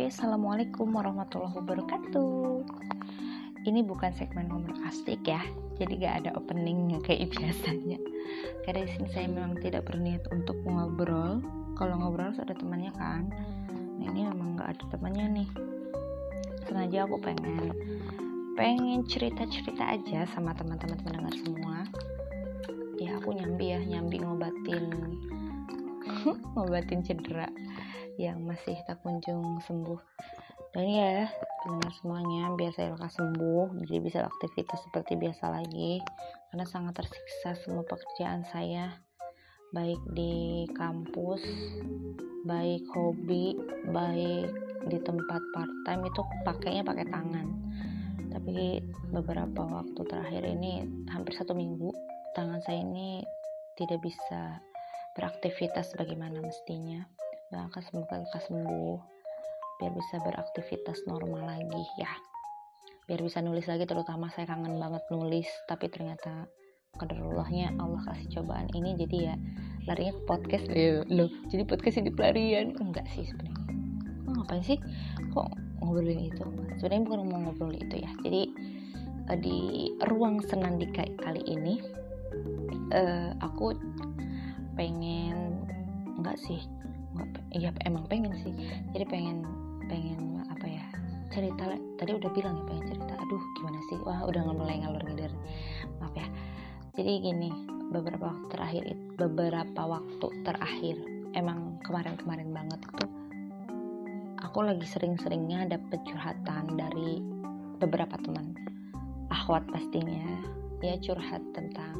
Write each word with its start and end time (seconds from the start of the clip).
Oke, 0.00 0.08
assalamualaikum 0.08 0.96
warahmatullahi 0.96 1.60
wabarakatuh. 1.60 2.64
Ini 3.68 3.84
bukan 3.84 4.08
segmen 4.16 4.48
ngomong 4.48 4.80
asik 4.88 5.20
ya, 5.28 5.44
jadi 5.76 5.92
gak 6.00 6.14
ada 6.24 6.30
opening 6.40 6.96
kayak 7.04 7.28
biasanya. 7.36 8.00
Karena 8.64 8.88
di 8.88 8.90
sini 8.96 9.08
saya 9.12 9.28
memang 9.28 9.60
tidak 9.60 9.84
berniat 9.84 10.24
untuk 10.32 10.56
ngobrol. 10.64 11.44
Kalau 11.76 12.00
ngobrol 12.00 12.32
harus 12.32 12.40
ada 12.40 12.56
temannya 12.56 12.88
kan. 12.96 13.28
Nah 14.00 14.08
ini 14.08 14.24
memang 14.24 14.56
gak 14.56 14.80
ada 14.80 14.84
temannya 14.88 15.44
nih. 15.44 15.48
Sengaja 16.64 17.04
aku 17.04 17.20
pengen 17.20 17.68
pengen 18.56 19.04
cerita-cerita 19.04 19.84
aja 19.84 20.24
sama 20.32 20.56
teman-teman 20.56 20.96
pendengar 21.04 21.36
semua. 21.44 21.84
Ya 22.96 23.20
aku 23.20 23.36
nyambi 23.36 23.76
ya, 23.76 23.84
nyambi 23.84 24.16
ngobatin 24.24 24.96
ngobatin 26.56 27.04
cedera 27.04 27.52
yang 28.20 28.44
masih 28.44 28.76
tak 28.84 29.00
kunjung 29.00 29.64
sembuh. 29.64 30.00
Dan 30.70 30.86
ya 30.86 31.26
pendengar 31.64 31.92
semuanya 31.98 32.54
biar 32.54 32.70
saya 32.76 32.94
lekas 32.94 33.18
sembuh 33.18 33.74
jadi 33.82 33.96
bisa 33.98 34.18
aktivitas 34.28 34.78
seperti 34.86 35.16
biasa 35.16 35.44
lagi. 35.50 35.98
Karena 36.52 36.66
sangat 36.68 37.00
tersiksa 37.00 37.56
semua 37.64 37.82
pekerjaan 37.88 38.44
saya 38.52 38.92
baik 39.70 40.02
di 40.18 40.66
kampus 40.74 41.42
baik 42.42 42.82
hobi 42.90 43.54
baik 43.94 44.50
di 44.90 44.98
tempat 45.06 45.42
part 45.54 45.72
time 45.86 46.02
itu 46.06 46.20
pakainya 46.46 46.82
pakai 46.86 47.06
tangan. 47.08 47.48
Tapi 48.30 48.78
beberapa 49.10 49.66
waktu 49.66 50.00
terakhir 50.06 50.46
ini 50.46 50.86
hampir 51.10 51.34
satu 51.34 51.56
minggu 51.56 51.90
tangan 52.38 52.62
saya 52.62 52.86
ini 52.86 53.26
tidak 53.74 53.98
bisa 54.06 54.62
beraktivitas 55.18 55.98
bagaimana 55.98 56.38
mestinya 56.38 57.02
doakan 57.50 57.82
semoga 57.82 58.22
lekas 58.22 58.46
sembuh 58.46 58.98
biar 59.82 59.92
bisa 59.96 60.16
beraktivitas 60.22 61.02
normal 61.10 61.42
lagi 61.50 61.84
ya. 61.98 62.12
Biar 63.10 63.26
bisa 63.26 63.42
nulis 63.42 63.66
lagi 63.66 63.90
terutama 63.90 64.30
saya 64.30 64.46
kangen 64.46 64.78
banget 64.78 65.02
nulis 65.10 65.48
tapi 65.66 65.90
ternyata 65.90 66.46
kaderullahnya 66.94 67.74
Allah 67.80 68.02
kasih 68.06 68.38
cobaan 68.38 68.70
ini 68.76 68.94
jadi 68.94 69.16
ya 69.32 69.34
larinya 69.90 70.14
ke 70.14 70.22
podcast. 70.30 70.66
Loh 71.10 71.30
jadi 71.50 71.62
podcast 71.66 71.98
ini 71.98 72.14
pelarian 72.14 72.76
enggak 72.78 73.08
sih 73.10 73.26
sebenarnya. 73.26 73.66
Oh, 74.30 74.32
ngapain 74.38 74.62
sih? 74.62 74.78
Kok 75.34 75.48
ngobrolin 75.82 76.30
itu? 76.30 76.44
Sebenarnya 76.78 77.02
bukan 77.02 77.20
mau 77.26 77.40
ngobrol 77.50 77.74
itu 77.74 77.98
ya. 77.98 78.10
Jadi 78.22 78.42
uh, 79.26 79.38
di 79.40 79.90
ruang 80.06 80.38
senandika 80.46 81.02
kali 81.18 81.42
ini 81.50 81.82
uh, 82.94 83.34
aku 83.42 83.74
pengen 84.78 85.66
enggak 86.20 86.38
sih 86.46 86.62
iya 87.54 87.70
emang 87.86 88.06
pengen 88.06 88.34
sih. 88.40 88.54
Jadi 88.94 89.04
pengen 89.08 89.46
pengen 89.86 90.44
apa 90.46 90.66
ya 90.66 90.84
cerita. 91.30 91.70
Tadi 91.98 92.10
udah 92.16 92.30
bilang 92.34 92.54
ya 92.60 92.64
pengen 92.68 92.84
cerita. 92.94 93.12
Aduh 93.16 93.42
gimana 93.58 93.78
sih? 93.90 93.98
Wah 94.02 94.20
udah 94.26 94.42
mulai 94.50 94.82
ngalur 94.82 95.02
ngider 95.04 95.32
maaf 96.02 96.14
ya. 96.14 96.26
Jadi 96.98 97.12
gini 97.22 97.50
beberapa 97.90 98.30
waktu 98.30 98.46
terakhir 98.54 98.82
beberapa 99.18 99.82
waktu 99.82 100.26
terakhir 100.46 100.96
emang 101.34 101.78
kemarin-kemarin 101.86 102.50
banget 102.50 102.80
itu 102.82 103.06
aku 104.42 104.66
lagi 104.66 104.82
sering-seringnya 104.82 105.70
dapet 105.70 106.02
curhatan 106.06 106.74
dari 106.74 107.22
beberapa 107.78 108.18
teman. 108.18 108.58
Akhwat 109.30 109.62
pastinya 109.70 110.26
ya 110.82 110.98
curhat 110.98 111.44
tentang 111.54 111.94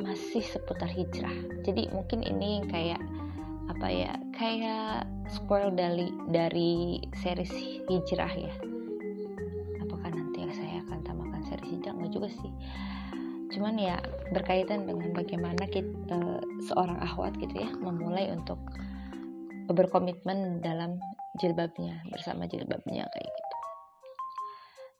masih 0.00 0.40
seputar 0.44 0.88
hijrah. 0.88 1.32
Jadi 1.64 1.90
mungkin 1.92 2.24
ini 2.24 2.64
kayak 2.68 3.00
apa 3.68 3.86
ya 3.88 4.12
kayak 4.36 5.08
spoil 5.32 5.72
dari 5.72 6.12
dari 6.28 7.00
series 7.16 7.52
hijrah 7.88 8.32
ya. 8.32 8.54
Apakah 9.80 10.10
nanti 10.12 10.44
saya 10.52 10.84
akan 10.84 10.98
tambahkan 11.04 11.42
series 11.48 11.70
hijrah? 11.78 11.94
Nggak 11.96 12.12
juga 12.12 12.28
sih. 12.28 12.52
Cuman 13.54 13.78
ya 13.78 13.96
berkaitan 14.34 14.88
dengan 14.90 15.14
bagaimana 15.14 15.64
kita, 15.70 15.86
uh, 16.10 16.40
seorang 16.66 16.98
ahwat 17.00 17.38
gitu 17.38 17.54
ya 17.54 17.70
memulai 17.78 18.34
untuk 18.34 18.58
berkomitmen 19.70 20.60
dalam 20.60 21.00
jilbabnya 21.40 22.04
bersama 22.12 22.44
jilbabnya 22.44 23.08
kayak 23.08 23.30
gitu. 23.30 23.56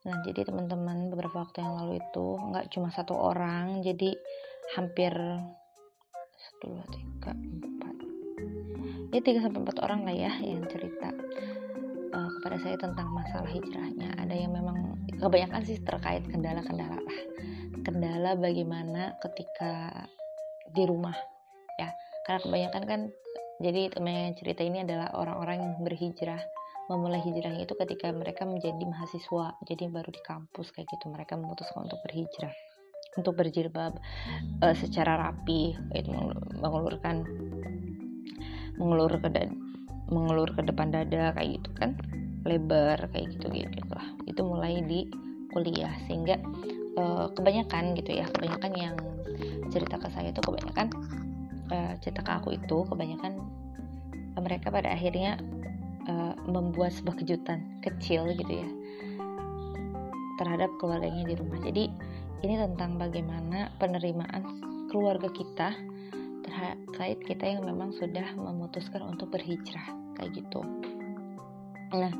Nah 0.09 0.17
jadi 0.25 0.41
teman-teman 0.49 1.13
beberapa 1.13 1.45
waktu 1.45 1.61
yang 1.61 1.75
lalu 1.77 2.01
itu 2.01 2.27
nggak 2.53 2.69
cuma 2.73 2.89
satu 2.93 3.13
orang 3.13 3.85
jadi 3.85 4.17
hampir 4.77 5.13
satu 6.35 6.65
dua 6.73 6.85
tiga 6.93 7.33
ya 9.15 9.23
3 9.23 9.47
sampai 9.47 9.63
4 9.63 9.87
orang 9.87 10.01
lah 10.03 10.15
ya 10.15 10.33
yang 10.43 10.67
cerita 10.67 11.15
uh, 12.11 12.31
kepada 12.39 12.57
saya 12.59 12.75
tentang 12.75 13.15
masalah 13.15 13.47
hijrahnya. 13.47 14.11
Ada 14.19 14.35
yang 14.35 14.51
memang 14.51 15.07
kebanyakan 15.23 15.63
sih 15.63 15.79
terkait 15.87 16.27
kendala-kendala 16.27 16.99
lah. 16.99 17.19
Kendala 17.87 18.35
bagaimana 18.35 19.15
ketika 19.23 19.95
di 20.75 20.83
rumah 20.83 21.15
ya. 21.79 21.95
Karena 22.27 22.41
kebanyakan 22.43 22.83
kan 22.91 23.01
jadi 23.63 23.87
teman 23.95 24.35
cerita 24.35 24.67
ini 24.67 24.83
adalah 24.83 25.15
orang-orang 25.15 25.63
yang 25.63 25.75
berhijrah 25.87 26.43
memulai 26.91 27.23
hijrahnya 27.23 27.65
itu 27.65 27.75
ketika 27.79 28.13
mereka 28.13 28.45
menjadi 28.45 28.83
mahasiswa 28.83 29.57
jadi 29.65 29.89
baru 29.89 30.11
di 30.11 30.21
kampus 30.21 30.69
kayak 30.75 30.85
gitu 30.93 31.09
mereka 31.09 31.39
memutuskan 31.39 31.89
untuk 31.89 31.97
berhijrah 32.05 32.53
untuk 33.17 33.39
berjilbab 33.39 33.95
uh, 34.61 34.77
secara 34.77 35.17
rapi 35.17 35.73
itu 35.97 36.11
mengulurkan 36.61 37.25
mengelur 38.81 39.13
ke 39.19 39.29
mengelur 40.11 40.51
ke 40.53 40.63
depan 40.63 40.93
dada 40.93 41.33
kayak 41.35 41.61
gitu 41.61 41.71
kan. 41.79 41.91
Lebar 42.45 43.09
kayak 43.13 43.35
gitu 43.39 43.49
gitu 43.53 43.81
lah. 43.93 44.07
Itu 44.29 44.45
mulai 44.45 44.85
di 44.85 45.09
kuliah. 45.55 45.93
Sehingga 46.07 46.37
uh, 46.99 47.27
kebanyakan 47.35 47.95
gitu 47.99 48.11
ya 48.15 48.27
kebanyakan 48.31 48.73
yang 48.75 48.97
cerita 49.71 49.99
ke 49.99 50.09
saya 50.13 50.31
itu 50.31 50.41
kebanyakan 50.43 50.87
uh, 51.73 51.93
cerita 51.99 52.21
ke 52.23 52.31
aku 52.31 52.49
itu 52.55 52.77
kebanyakan 52.87 53.33
uh, 54.37 54.43
mereka 54.43 54.71
pada 54.71 54.93
akhirnya 54.95 55.39
uh, 56.07 56.35
membuat 56.47 56.95
sebuah 56.95 57.19
kejutan 57.23 57.81
kecil 57.83 58.31
gitu 58.35 58.53
ya 58.65 58.69
terhadap 60.35 60.71
keluarganya 60.83 61.31
di 61.31 61.35
rumah. 61.39 61.59
Jadi 61.63 61.85
ini 62.43 62.55
tentang 62.59 62.99
bagaimana 62.99 63.71
penerimaan 63.79 64.43
keluarga 64.91 65.31
kita 65.31 65.73
terkait 66.45 67.19
kita 67.25 67.45
yang 67.57 67.65
memang 67.65 67.91
sudah 67.97 68.37
memutuskan 68.37 69.03
untuk 69.03 69.33
berhijrah 69.33 69.89
kayak 70.21 70.37
gitu. 70.37 70.61
Nah 71.95 72.13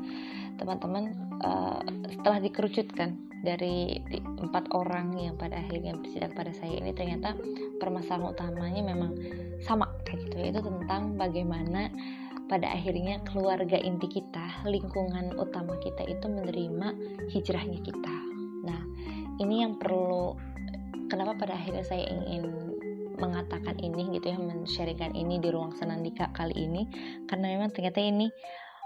teman-teman 0.55 1.13
uh, 1.43 1.83
setelah 2.09 2.39
dikerucutkan 2.39 3.19
dari 3.45 4.01
empat 4.41 4.73
orang 4.73 5.13
yang 5.19 5.35
pada 5.37 5.61
akhirnya 5.61 5.93
bersidang 5.93 6.33
pada 6.33 6.49
saya 6.55 6.81
ini 6.81 6.95
ternyata 6.95 7.37
permasalahan 7.77 8.33
utamanya 8.33 8.81
memang 8.81 9.11
sama 9.61 9.85
kayak 10.07 10.25
gitu. 10.25 10.35
Yaitu 10.41 10.61
tentang 10.65 11.13
bagaimana 11.15 11.93
pada 12.45 12.69
akhirnya 12.69 13.21
keluarga 13.25 13.77
inti 13.81 14.05
kita 14.09 14.65
lingkungan 14.69 15.33
utama 15.37 15.77
kita 15.81 16.05
itu 16.05 16.25
menerima 16.29 16.87
hijrahnya 17.33 17.79
kita. 17.81 18.15
Nah 18.65 18.81
ini 19.41 19.65
yang 19.65 19.77
perlu 19.77 20.37
kenapa 21.09 21.37
pada 21.37 21.53
akhirnya 21.57 21.85
saya 21.85 22.05
ingin 22.05 22.74
mengatakan 23.17 23.79
ini 23.79 24.15
gitu 24.15 24.31
ya 24.31 24.37
men-sharingkan 24.37 25.15
ini 25.15 25.39
di 25.39 25.49
ruang 25.51 25.75
senandika 25.75 26.31
kali 26.31 26.67
ini. 26.67 26.87
Karena 27.25 27.55
memang 27.55 27.71
ternyata 27.71 27.99
ini 28.03 28.29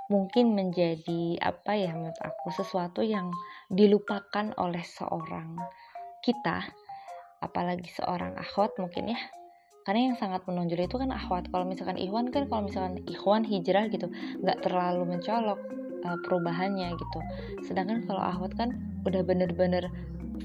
mungkin 0.09 0.57
menjadi 0.57 1.37
apa 1.37 1.77
ya 1.77 1.93
menurut 1.93 2.17
aku 2.17 2.49
sesuatu 2.49 3.05
yang 3.05 3.29
dilupakan 3.69 4.57
oleh 4.57 4.81
seorang 4.81 5.53
kita 6.25 6.65
apalagi 7.39 7.87
seorang 7.93 8.35
akhwat 8.35 8.75
mungkin 8.81 9.15
ya. 9.15 9.19
Karena 9.87 10.13
yang 10.13 10.17
sangat 10.19 10.45
menonjol 10.45 10.85
itu 10.85 10.97
kan 11.01 11.09
akhwat 11.09 11.49
kalau 11.49 11.65
misalkan 11.65 11.97
ikhwan 11.97 12.29
kan 12.29 12.45
kalau 12.45 12.67
misalkan 12.67 13.01
ikhwan 13.09 13.41
hijrah 13.41 13.89
gitu 13.89 14.11
nggak 14.43 14.61
terlalu 14.61 15.17
mencolok 15.17 15.57
uh, 16.05 16.17
perubahannya 16.25 16.93
gitu. 16.93 17.19
Sedangkan 17.65 18.05
kalau 18.05 18.21
akhwat 18.21 18.53
kan 18.59 18.75
udah 19.07 19.23
bener-bener 19.23 19.87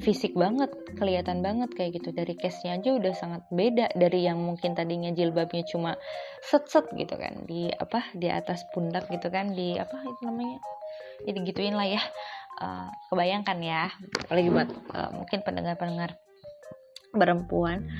fisik 0.01 0.35
banget 0.35 0.71
kelihatan 0.99 1.43
banget 1.45 1.71
kayak 1.75 2.01
gitu. 2.01 2.11
Dari 2.11 2.35
case-nya 2.35 2.81
aja 2.81 2.91
udah 2.95 3.13
sangat 3.15 3.43
beda 3.53 3.95
dari 3.95 4.27
yang 4.27 4.43
mungkin 4.43 4.75
tadinya 4.75 5.15
jilbabnya 5.15 5.63
cuma 5.69 5.95
set-set 6.43 6.91
gitu 6.95 7.15
kan 7.15 7.47
di 7.47 7.71
apa 7.71 8.03
di 8.15 8.29
atas 8.31 8.67
pundak 8.75 9.07
gitu 9.11 9.31
kan 9.31 9.55
di 9.55 9.79
apa 9.79 9.95
itu 10.03 10.21
namanya? 10.27 10.59
Jadi 11.25 11.39
gituin 11.47 11.77
lah 11.79 11.89
ya. 11.89 12.03
Uh, 12.55 12.87
kebayangkan 13.11 13.59
ya 13.67 13.91
apalagi 14.31 14.47
buat 14.47 14.71
uh, 14.95 15.11
mungkin 15.11 15.43
pendengar-pendengar 15.43 16.15
perempuan. 17.11 17.91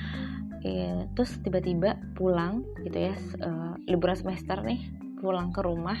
E, 0.65 1.05
terus 1.13 1.37
tiba-tiba 1.45 1.93
pulang 2.17 2.65
gitu 2.81 2.97
ya 2.97 3.13
uh, 3.45 3.77
liburan 3.85 4.17
semester 4.17 4.65
nih 4.65 4.81
pulang 5.21 5.53
ke 5.53 5.61
rumah 5.61 5.93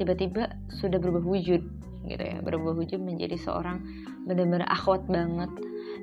tiba-tiba 0.00 0.48
sudah 0.72 0.96
berubah 0.96 1.28
wujud 1.28 1.60
gitu 2.08 2.24
ya 2.24 2.40
berubah 2.40 2.74
wujud 2.74 3.00
menjadi 3.00 3.36
seorang 3.36 3.84
benar-benar 4.24 4.66
akhwat 4.68 5.04
banget 5.06 5.52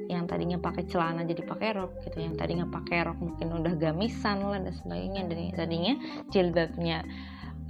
yang 0.05 0.29
tadinya 0.29 0.61
pakai 0.61 0.85
celana 0.85 1.25
jadi 1.25 1.41
pakai 1.41 1.69
rok 1.73 1.91
gitu 2.05 2.21
yang 2.21 2.37
tadinya 2.37 2.69
pakai 2.69 3.09
rok 3.09 3.17
mungkin 3.17 3.57
udah 3.57 3.73
gamisan 3.77 4.45
lah 4.45 4.61
dan 4.61 4.73
sebagainya 4.73 5.21
dan 5.25 5.37
tadinya 5.57 5.93
jilbabnya 6.29 6.97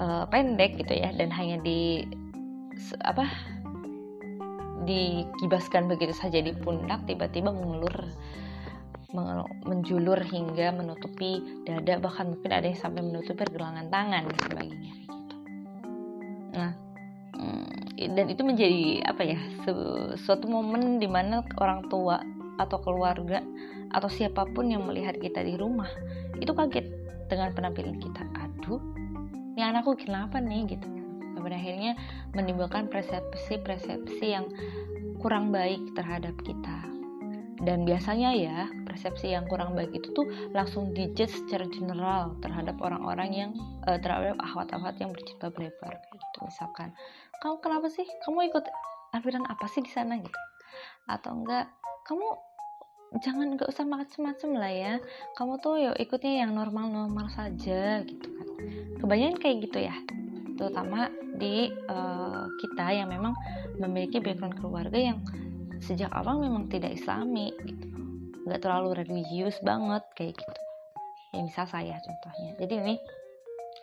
uh, 0.04 0.28
pendek 0.28 0.76
gitu 0.80 0.94
ya 1.00 1.16
dan 1.16 1.32
hanya 1.32 1.64
di 1.64 2.04
apa 3.08 3.24
dikibaskan 4.86 5.88
begitu 5.90 6.14
saja 6.14 6.44
di 6.44 6.52
pundak 6.52 7.08
tiba-tiba 7.08 7.50
mengelur 7.50 7.96
menjulur 9.64 10.20
hingga 10.20 10.76
menutupi 10.76 11.64
dada 11.64 12.04
bahkan 12.04 12.36
mungkin 12.36 12.52
ada 12.52 12.68
yang 12.68 12.76
sampai 12.76 13.00
menutupi 13.00 13.48
pergelangan 13.48 13.88
tangan 13.88 14.28
dan 14.28 14.38
sebagainya 14.44 14.92
gitu. 15.08 15.36
Nah, 16.52 16.72
dan 17.96 18.26
itu 18.28 18.42
menjadi 18.44 19.08
apa 19.08 19.24
ya 19.24 19.40
suatu 20.20 20.46
momen 20.52 21.00
di 21.00 21.08
mana 21.08 21.44
orang 21.60 21.88
tua 21.88 22.20
atau 22.60 22.80
keluarga 22.84 23.40
atau 23.96 24.12
siapa 24.12 24.44
pun 24.52 24.68
yang 24.68 24.84
melihat 24.84 25.16
kita 25.20 25.44
di 25.44 25.56
rumah 25.56 25.88
itu 26.40 26.52
kaget 26.52 26.92
dengan 27.32 27.56
penampilan 27.56 27.98
kita. 28.00 28.28
Aduh, 28.36 28.80
ini 29.56 29.62
anakku 29.64 29.96
kenapa 29.96 30.44
nih 30.44 30.76
gitu. 30.76 30.88
Pada 31.40 31.62
akhirnya 31.62 31.94
menimbulkan 32.34 32.90
persepsi-persepsi 32.90 34.26
yang 34.26 34.50
kurang 35.22 35.54
baik 35.54 35.78
terhadap 35.94 36.34
kita 36.42 36.96
dan 37.64 37.88
biasanya 37.88 38.36
ya 38.36 38.68
persepsi 38.84 39.31
yang 39.31 39.48
kurang 39.48 39.74
baik 39.74 39.96
itu 39.96 40.12
tuh 40.12 40.28
langsung 40.52 40.92
dijudge 40.92 41.31
secara 41.31 41.66
general 41.72 42.36
terhadap 42.44 42.76
orang-orang 42.84 43.30
yang 43.31 43.52
uh, 43.88 43.96
terhadap 43.96 44.36
ahwat-ahwat 44.44 45.00
yang 45.00 45.16
berjilbab 45.16 45.56
lebar 45.56 45.94
gitu 46.12 46.40
misalkan 46.44 46.92
kamu 47.42 47.56
kenapa 47.64 47.88
sih? 47.92 48.08
Kamu 48.24 48.40
ikut 48.52 48.66
aliran 49.16 49.46
apa 49.48 49.66
sih 49.72 49.82
di 49.82 49.92
sana 49.92 50.20
gitu? 50.20 50.40
Atau 51.08 51.36
enggak 51.36 51.72
kamu 52.06 52.28
jangan 53.24 53.56
nggak 53.56 53.70
usah 53.72 53.86
macem-macem 53.88 54.52
lah 54.56 54.74
ya. 54.74 54.94
Kamu 55.40 55.60
tuh 55.64 55.80
yuk 55.80 55.96
ikutnya 55.98 56.46
yang 56.46 56.52
normal-normal 56.54 57.32
saja 57.32 58.04
gitu 58.04 58.28
kan. 58.28 58.48
Kebanyakan 59.00 59.38
kayak 59.40 59.58
gitu 59.68 59.80
ya 59.86 59.96
terutama 60.56 61.12
di 61.36 61.68
uh, 61.92 62.48
kita 62.64 62.96
yang 62.96 63.12
memang 63.12 63.36
memiliki 63.76 64.24
background 64.24 64.56
keluarga 64.56 64.96
yang 64.96 65.20
sejak 65.84 66.08
awal 66.16 66.40
memang 66.40 66.72
tidak 66.72 66.96
islami 66.96 67.52
gitu. 67.68 67.88
Nggak 68.48 68.64
terlalu 68.64 69.04
religius 69.04 69.60
banget 69.60 70.04
kayak 70.16 70.40
gitu. 70.40 70.62
Ya 71.36 71.40
misal 71.44 71.68
saya 71.68 72.00
contohnya. 72.00 72.52
Jadi 72.56 72.74
ini 72.80 72.96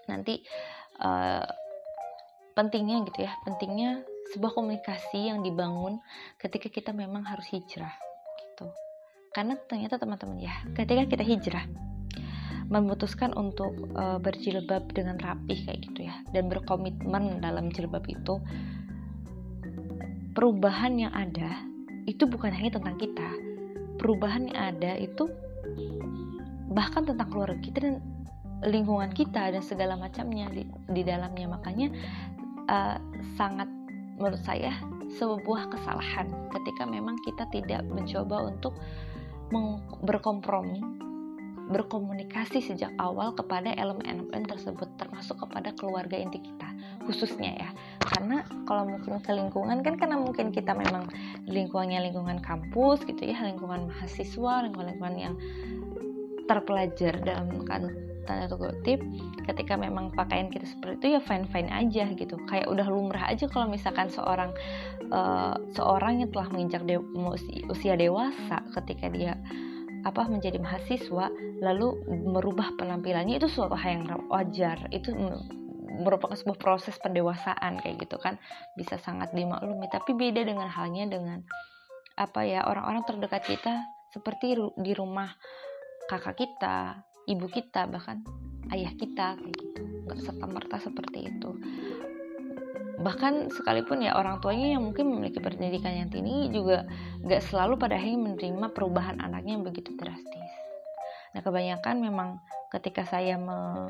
nanti 0.09 0.41
uh, 1.05 1.45
pentingnya 2.53 3.05
gitu 3.09 3.25
ya 3.25 3.33
pentingnya 3.45 4.05
sebuah 4.33 4.53
komunikasi 4.55 5.33
yang 5.33 5.45
dibangun 5.45 6.01
ketika 6.41 6.73
kita 6.73 6.91
memang 6.95 7.27
harus 7.27 7.45
hijrah 7.53 7.93
gitu. 8.41 8.71
Karena 9.33 9.57
ternyata 9.69 9.97
teman-teman 10.01 10.41
ya 10.41 10.55
ketika 10.77 11.05
kita 11.09 11.25
hijrah 11.25 11.65
memutuskan 12.73 13.37
untuk 13.37 13.77
uh, 13.93 14.17
berjilbab 14.17 14.89
dengan 14.97 15.21
rapih 15.21 15.69
kayak 15.69 15.81
gitu 15.93 16.09
ya 16.09 16.15
dan 16.33 16.49
berkomitmen 16.49 17.45
dalam 17.45 17.69
jilbab 17.69 18.05
itu 18.09 18.41
perubahan 20.33 20.97
yang 20.97 21.13
ada 21.13 21.69
itu 22.09 22.25
bukan 22.27 22.51
hanya 22.51 22.81
tentang 22.81 22.97
kita. 22.99 23.29
Perubahan 24.01 24.51
yang 24.51 24.59
ada 24.75 24.99
itu 24.99 25.31
bahkan 26.73 27.05
tentang 27.05 27.29
keluarga 27.29 27.61
kita 27.61 27.79
dan 27.85 27.95
lingkungan 28.63 29.11
kita 29.11 29.53
dan 29.53 29.63
segala 29.63 29.95
macamnya 29.99 30.49
di, 30.51 30.67
di 30.91 31.03
dalamnya. 31.05 31.47
Makanya 31.51 31.89
uh, 32.69 32.99
sangat 33.35 33.67
menurut 34.21 34.41
saya 34.45 34.75
sebuah 35.19 35.73
kesalahan 35.73 36.31
ketika 36.53 36.87
memang 36.87 37.19
kita 37.27 37.49
tidak 37.51 37.83
mencoba 37.91 38.49
untuk 38.49 38.77
berkompromi 40.01 40.81
berkomunikasi 41.73 42.61
sejak 42.61 42.93
awal 43.01 43.33
kepada 43.33 43.73
elemen-elemen 43.73 44.45
tersebut 44.45 44.89
termasuk 45.01 45.41
kepada 45.41 45.73
keluarga 45.73 46.21
inti 46.21 46.41
kita 46.41 46.69
khususnya 47.09 47.57
ya. 47.57 47.71
Karena 48.03 48.45
kalau 48.69 48.87
mungkin 48.87 49.19
ke 49.23 49.33
lingkungan 49.33 49.81
kan 49.81 49.95
karena 49.99 50.21
mungkin 50.21 50.53
kita 50.53 50.77
memang 50.77 51.09
lingkungannya 51.49 52.13
lingkungan 52.13 52.39
kampus 52.45 53.03
gitu 53.09 53.25
ya 53.25 53.41
lingkungan 53.43 53.89
mahasiswa 53.89 54.69
lingkungan-lingkungan 54.69 55.17
yang 55.19 55.35
terpelajar 56.47 57.23
dalam 57.23 57.49
kan 57.65 57.89
tanda 58.25 58.47
kutip 58.51 59.03
ketika 59.47 59.75
memang 59.75 60.15
pakaian 60.15 60.49
kita 60.49 60.67
seperti 60.69 60.95
itu 61.03 61.07
ya 61.19 61.21
fine 61.23 61.47
fine 61.51 61.71
aja 61.71 62.05
gitu. 62.15 62.39
Kayak 62.47 62.71
udah 62.71 62.87
lumrah 62.87 63.27
aja 63.29 63.47
kalau 63.51 63.67
misalkan 63.67 64.09
seorang 64.09 64.55
uh, 65.11 65.55
seorang 65.75 66.23
yang 66.23 66.31
telah 66.31 66.49
menginjak 66.51 66.83
de 66.87 66.99
usia 67.71 67.95
dewasa 67.99 68.63
ketika 68.81 69.11
dia 69.11 69.35
apa 70.03 70.27
menjadi 70.27 70.59
mahasiswa 70.59 71.31
lalu 71.63 71.95
merubah 72.27 72.75
penampilannya 72.75 73.39
itu 73.39 73.47
suatu 73.47 73.79
hal 73.79 74.03
yang 74.03 74.05
wajar. 74.31 74.91
Itu 74.91 75.15
merupakan 76.03 76.35
sebuah 76.35 76.59
proses 76.59 76.99
pendewasaan 76.99 77.83
kayak 77.83 78.03
gitu 78.03 78.19
kan. 78.19 78.39
Bisa 78.75 78.99
sangat 78.99 79.31
dimaklumi. 79.35 79.87
Tapi 79.91 80.15
beda 80.15 80.43
dengan 80.43 80.67
halnya 80.67 81.07
dengan 81.07 81.39
apa 82.13 82.45
ya 82.45 82.69
orang-orang 82.69 83.09
terdekat 83.09 83.43
kita 83.49 83.89
seperti 84.13 84.53
di 84.77 84.93
rumah 84.93 85.33
kakak 86.13 86.37
kita 86.37 87.01
ibu 87.29 87.47
kita 87.51 87.87
bahkan 87.87 88.23
ayah 88.75 88.93
kita 88.95 89.37
kayak 89.39 89.57
gitu 89.59 89.83
nggak 90.09 90.19
serta 90.21 90.47
merta 90.49 90.77
seperti 90.81 91.29
itu 91.31 91.51
bahkan 93.03 93.51
sekalipun 93.51 94.07
ya 94.07 94.15
orang 94.15 94.39
tuanya 94.39 94.79
yang 94.79 94.83
mungkin 94.87 95.11
memiliki 95.11 95.43
pendidikan 95.43 95.91
yang 95.91 96.09
tinggi 96.09 96.55
juga 96.55 96.87
gak 97.27 97.43
selalu 97.51 97.75
pada 97.75 97.99
akhirnya 97.99 98.31
menerima 98.31 98.67
perubahan 98.71 99.19
anaknya 99.19 99.59
yang 99.59 99.67
begitu 99.67 99.91
drastis. 99.99 100.53
Nah 101.35 101.43
kebanyakan 101.43 101.99
memang 101.99 102.39
ketika 102.71 103.03
saya 103.03 103.35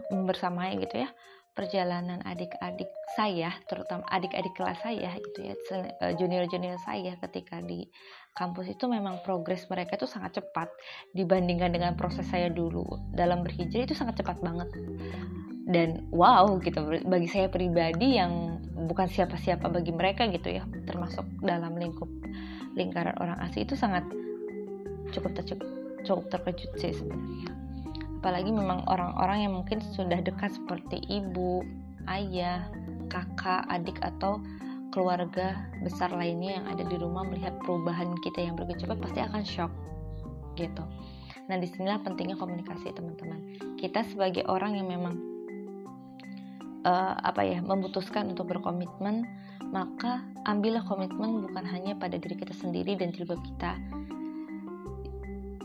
membersamai 0.09 0.81
gitu 0.81 1.05
ya 1.05 1.13
perjalanan 1.53 2.25
adik-adik 2.25 2.89
saya, 3.17 3.53
terutama 3.69 4.03
adik-adik 4.09 4.57
kelas 4.57 4.81
saya 4.81 5.13
gitu 5.21 5.39
ya, 5.53 5.55
eh, 6.01 6.13
junior-junior 6.17 6.81
saya 6.81 7.17
ketika 7.21 7.61
di 7.61 7.85
kampus 8.33 8.73
itu 8.73 8.89
memang 8.89 9.21
progres 9.21 9.69
mereka 9.69 10.01
itu 10.01 10.09
sangat 10.09 10.41
cepat 10.41 10.73
dibandingkan 11.13 11.69
dengan 11.69 11.93
proses 11.95 12.25
saya 12.29 12.49
dulu. 12.49 12.85
Dalam 13.13 13.45
berhijrah 13.45 13.85
itu 13.85 13.93
sangat 13.93 14.25
cepat 14.25 14.41
banget. 14.41 14.73
Dan 15.63 16.09
wow 16.11 16.59
gitu 16.59 17.05
bagi 17.07 17.29
saya 17.31 17.47
pribadi 17.53 18.19
yang 18.19 18.59
bukan 18.87 19.07
siapa-siapa 19.07 19.71
bagi 19.71 19.95
mereka 19.95 20.27
gitu 20.29 20.51
ya 20.51 20.67
termasuk 20.89 21.25
dalam 21.41 21.79
lingkup 21.79 22.09
lingkaran 22.75 23.15
orang 23.21 23.39
asli 23.45 23.63
itu 23.63 23.79
sangat 23.79 24.03
cukup 25.15 25.33
tercukup 25.39 25.69
cukup 26.03 26.25
terkejut 26.33 26.71
sih 26.81 26.93
sebenarnya 26.93 27.51
apalagi 28.23 28.55
memang 28.55 28.87
orang-orang 28.87 29.51
yang 29.51 29.53
mungkin 29.59 29.83
sudah 29.83 30.23
dekat 30.23 30.55
seperti 30.55 31.03
ibu 31.11 31.67
ayah 32.07 32.71
kakak 33.11 33.67
adik 33.67 33.99
atau 33.99 34.39
keluarga 34.95 35.59
besar 35.83 36.15
lainnya 36.15 36.63
yang 36.63 36.67
ada 36.71 36.87
di 36.87 37.03
rumah 37.03 37.27
melihat 37.27 37.59
perubahan 37.67 38.15
kita 38.23 38.47
yang 38.47 38.55
begitu 38.55 38.87
cepat 38.87 39.03
pasti 39.03 39.19
akan 39.27 39.43
shock 39.43 39.73
gitu. 40.55 40.87
Nah 41.51 41.59
di 41.59 41.67
sinilah 41.67 41.99
pentingnya 42.07 42.39
komunikasi 42.39 42.95
teman-teman. 42.95 43.59
Kita 43.75 44.07
sebagai 44.07 44.47
orang 44.47 44.79
yang 44.79 44.87
memang 44.87 45.19
uh, 46.87 47.19
apa 47.27 47.43
ya 47.43 47.59
memutuskan 47.59 48.31
untuk 48.31 48.55
berkomitmen 48.55 49.27
maka 49.75 50.23
ambillah 50.47 50.87
komitmen 50.87 51.43
bukan 51.43 51.67
hanya 51.67 51.99
pada 51.99 52.23
diri 52.23 52.39
kita 52.39 52.55
sendiri 52.55 52.95
dan 52.95 53.11
jilbab 53.11 53.41
kita 53.43 53.75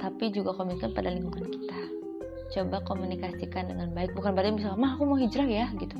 tapi 0.01 0.31
juga 0.31 0.55
komitmen 0.55 0.95
pada 0.95 1.11
lingkungan 1.11 1.51
kita 1.51 1.96
coba 2.53 2.83
komunikasikan 2.83 3.71
dengan 3.71 3.91
baik. 3.91 4.15
Bukan 4.15 4.31
berarti 4.33 4.55
misalnya 4.63 4.79
mah 4.79 4.91
aku 4.95 5.03
mau 5.03 5.19
hijrah 5.19 5.47
ya 5.47 5.67
gitu. 5.75 5.97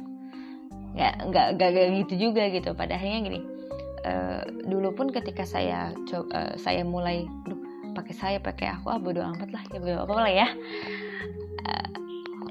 Ya 0.98 1.14
nggak 1.18 1.60
nggak 1.60 1.72
gitu 2.08 2.30
juga 2.30 2.48
gitu. 2.50 2.74
Pada 2.74 2.96
akhirnya 2.98 3.20
gini 3.24 3.40
uh, 4.08 4.44
dulu 4.68 4.94
pun 4.96 5.08
ketika 5.12 5.44
saya 5.44 5.92
coba, 6.08 6.28
uh, 6.32 6.54
saya 6.60 6.82
mulai 6.88 7.28
pakai 7.98 8.14
saya 8.14 8.38
pakai 8.38 8.70
aku 8.78 8.94
ah 8.94 9.02
bodo 9.02 9.26
amat 9.26 9.50
lah 9.50 9.64
ya 9.74 9.78
bodo 9.82 9.98
apa 10.06 10.14
lah 10.14 10.32
ya? 10.32 10.48
Uh, 11.66 11.88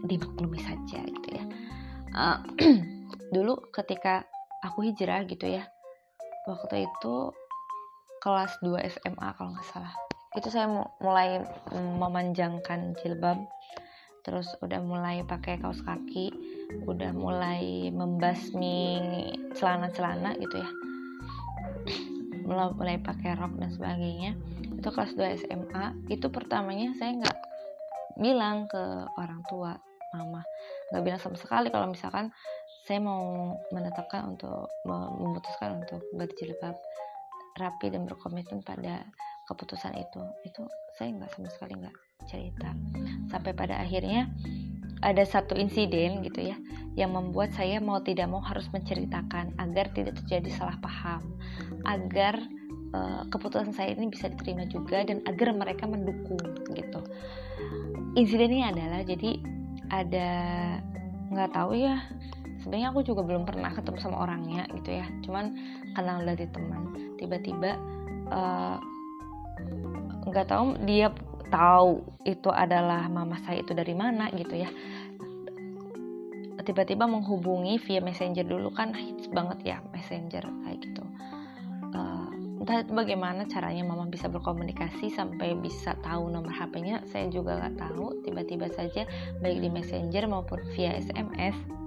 dimaklumi 0.04 0.60
saja 0.60 1.00
gitu 1.02 1.28
ya. 1.30 1.44
Uh, 2.16 2.38
dulu 3.34 3.58
ketika 3.72 4.26
aku 4.64 4.86
hijrah 4.86 5.22
gitu 5.28 5.46
ya 5.46 5.66
waktu 6.46 6.86
itu 6.86 7.14
kelas 8.22 8.58
2 8.62 8.74
SMA 8.98 9.28
kalau 9.36 9.54
nggak 9.54 9.68
salah. 9.70 9.94
Itu 10.36 10.52
saya 10.52 10.68
mulai 11.00 11.40
memanjangkan 11.72 12.92
jilbab 13.00 13.40
terus 14.26 14.58
udah 14.58 14.82
mulai 14.82 15.22
pakai 15.22 15.62
kaos 15.62 15.78
kaki 15.86 16.34
udah 16.90 17.14
mulai 17.14 17.94
membasmi 17.94 18.98
celana-celana 19.54 20.34
gitu 20.42 20.58
ya. 20.58 20.70
Mulai, 22.46 22.70
mulai 22.78 22.96
pakai 23.02 23.34
rok 23.34 23.58
dan 23.58 23.74
sebagainya. 23.74 24.38
Itu 24.78 24.94
kelas 24.94 25.18
2 25.18 25.46
SMA 25.46 26.10
itu 26.10 26.26
pertamanya 26.30 26.94
saya 26.94 27.18
nggak 27.18 27.38
bilang 28.22 28.70
ke 28.70 28.82
orang 29.18 29.42
tua 29.50 29.74
mama 30.14 30.40
nggak 30.88 31.02
bilang 31.02 31.20
sama 31.20 31.36
sekali 31.36 31.68
kalau 31.68 31.90
misalkan 31.90 32.30
saya 32.86 33.02
mau 33.02 33.52
menetapkan 33.74 34.30
untuk 34.30 34.70
memutuskan 34.86 35.82
untuk 35.82 36.00
berjilbab 36.14 36.78
rapi 37.58 37.90
dan 37.90 38.06
berkomitmen 38.06 38.62
pada 38.62 39.02
keputusan 39.50 39.98
itu. 39.98 40.22
Itu 40.46 40.70
saya 40.94 41.10
nggak 41.18 41.34
sama 41.34 41.50
sekali 41.50 41.74
nggak 41.82 42.05
cerita. 42.24 42.72
Sampai 43.28 43.52
pada 43.52 43.76
akhirnya 43.80 44.32
ada 45.04 45.22
satu 45.28 45.52
insiden 45.54 46.24
gitu 46.24 46.52
ya 46.52 46.56
yang 46.96 47.12
membuat 47.12 47.52
saya 47.52 47.76
mau 47.84 48.00
tidak 48.00 48.32
mau 48.32 48.40
harus 48.40 48.64
menceritakan 48.72 49.52
agar 49.60 49.92
tidak 49.92 50.16
terjadi 50.24 50.48
salah 50.56 50.80
paham 50.80 51.36
agar 51.84 52.40
uh, 52.96 53.28
keputusan 53.28 53.76
saya 53.76 53.92
ini 53.92 54.08
bisa 54.08 54.32
diterima 54.32 54.64
juga 54.64 55.04
dan 55.04 55.20
agar 55.28 55.52
mereka 55.52 55.84
mendukung 55.84 56.40
gitu. 56.72 57.00
Insidennya 58.16 58.72
adalah 58.72 59.04
jadi 59.04 59.36
ada 59.92 60.30
nggak 61.30 61.52
tahu 61.52 61.76
ya 61.76 62.00
sebenarnya 62.62 62.90
aku 62.90 63.00
juga 63.06 63.22
belum 63.22 63.46
pernah 63.46 63.70
ketemu 63.70 63.98
sama 64.02 64.26
orangnya 64.26 64.66
gitu 64.74 64.98
ya 64.98 65.06
cuman 65.22 65.54
kenal 65.94 66.22
dari 66.22 66.46
teman 66.50 67.14
tiba-tiba 67.18 67.78
uh, 68.30 68.78
nggak 70.26 70.46
tahu 70.50 70.74
dia 70.82 71.10
tahu 71.48 72.02
itu 72.26 72.50
adalah 72.50 73.06
mama 73.06 73.38
saya 73.44 73.62
itu 73.62 73.72
dari 73.72 73.94
mana 73.94 74.30
gitu 74.34 74.54
ya. 74.56 74.70
Tiba-tiba 76.66 77.06
menghubungi 77.06 77.78
via 77.78 78.02
messenger 78.02 78.42
dulu 78.42 78.74
kan 78.74 78.90
hits 78.90 79.30
banget 79.30 79.58
ya 79.62 79.78
messenger 79.94 80.42
kayak 80.66 80.82
gitu. 80.82 81.02
Uh, 81.94 82.26
entah 82.58 82.82
bagaimana 82.90 83.46
caranya 83.46 83.86
mama 83.86 84.10
bisa 84.10 84.26
berkomunikasi 84.26 85.14
sampai 85.14 85.54
bisa 85.54 85.94
tahu 86.02 86.26
nomor 86.26 86.50
HP-nya 86.50 87.06
saya 87.06 87.30
juga 87.30 87.62
nggak 87.62 87.78
tahu. 87.78 88.18
Tiba-tiba 88.26 88.66
saja 88.74 89.06
baik 89.38 89.62
di 89.62 89.70
messenger 89.70 90.26
maupun 90.26 90.58
via 90.74 90.98
SMS 90.98 91.85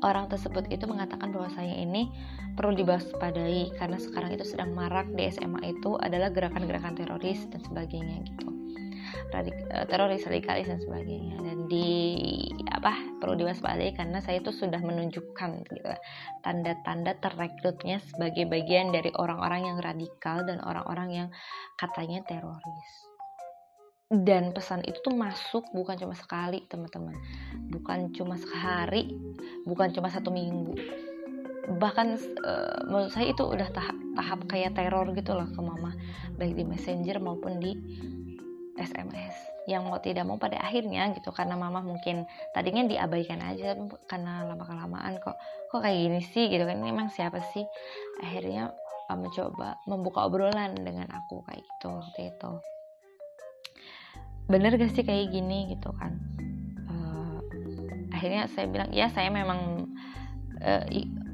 orang 0.00 0.28
tersebut 0.28 0.68
itu 0.72 0.84
mengatakan 0.88 1.32
bahwa 1.32 1.48
saya 1.52 1.72
ini 1.76 2.08
perlu 2.56 2.76
diwaspadai 2.76 3.76
karena 3.76 3.98
sekarang 4.00 4.36
itu 4.36 4.44
sedang 4.44 4.72
marak 4.72 5.08
di 5.12 5.28
SMA 5.30 5.76
itu 5.76 5.96
adalah 6.00 6.32
gerakan-gerakan 6.32 6.96
teroris 6.96 7.46
dan 7.52 7.60
sebagainya 7.64 8.24
gitu. 8.26 8.48
Radik, 9.30 9.54
uh, 9.70 9.86
teroris 9.86 10.26
radikalis 10.26 10.66
dan 10.66 10.80
sebagainya. 10.82 11.38
Dan 11.38 11.70
di 11.70 11.88
apa 12.70 12.96
perlu 13.20 13.36
diwaspadai 13.36 13.92
karena 13.92 14.24
saya 14.24 14.40
itu 14.40 14.50
sudah 14.50 14.80
menunjukkan 14.80 15.50
gitu 15.68 15.84
tanda-tanda 16.40 17.12
terrekrutnya 17.20 18.00
sebagai 18.00 18.48
bagian 18.48 18.88
dari 18.88 19.12
orang-orang 19.12 19.68
yang 19.68 19.78
radikal 19.84 20.40
dan 20.48 20.64
orang-orang 20.64 21.08
yang 21.12 21.28
katanya 21.76 22.24
teroris 22.24 23.09
dan 24.10 24.50
pesan 24.50 24.82
itu 24.90 24.98
tuh 25.06 25.14
masuk 25.14 25.70
bukan 25.70 25.94
cuma 25.94 26.18
sekali 26.18 26.66
teman-teman. 26.66 27.14
Bukan 27.70 28.10
cuma 28.10 28.34
sehari 28.34 29.14
bukan 29.62 29.94
cuma 29.94 30.10
satu 30.10 30.34
minggu. 30.34 30.74
Bahkan 31.78 32.06
uh, 32.42 32.80
menurut 32.90 33.14
saya 33.14 33.30
itu 33.30 33.46
udah 33.46 33.70
tahap 33.70 33.94
tahap 34.18 34.40
kayak 34.50 34.74
teror 34.74 35.06
gitu 35.14 35.30
loh 35.38 35.46
ke 35.46 35.60
mama. 35.62 35.94
Baik 36.34 36.58
di 36.58 36.66
messenger 36.66 37.22
maupun 37.22 37.62
di 37.62 37.78
SMS 38.74 39.38
yang 39.70 39.86
mau 39.86 40.02
tidak 40.02 40.26
mau 40.26 40.42
pada 40.42 40.58
akhirnya 40.58 41.14
gitu 41.14 41.30
karena 41.30 41.54
mama 41.54 41.78
mungkin 41.78 42.26
tadinya 42.50 42.82
diabaikan 42.90 43.38
aja 43.44 43.78
karena 44.10 44.42
lama 44.42 44.64
kelamaan 44.66 45.22
kok 45.22 45.38
kok 45.70 45.86
kayak 45.86 46.10
gini 46.10 46.20
sih 46.34 46.50
gitu 46.50 46.66
kan. 46.66 46.82
Ini 46.82 46.90
emang 46.90 47.14
siapa 47.14 47.38
sih? 47.54 47.62
Akhirnya 48.26 48.74
mencoba 49.06 49.78
membuka 49.86 50.26
obrolan 50.26 50.74
dengan 50.74 51.06
aku 51.14 51.46
kayak 51.46 51.62
gitu 51.62 51.86
waktu 51.94 52.34
itu 52.34 52.52
bener 54.50 54.74
gak 54.74 54.90
sih 54.92 55.06
kayak 55.06 55.30
gini 55.30 55.78
gitu 55.78 55.94
kan? 55.94 56.18
Uh, 56.90 57.38
akhirnya 58.10 58.50
saya 58.50 58.66
bilang 58.66 58.90
ya 58.90 59.06
saya 59.14 59.30
memang 59.30 59.86
uh, 60.58 60.84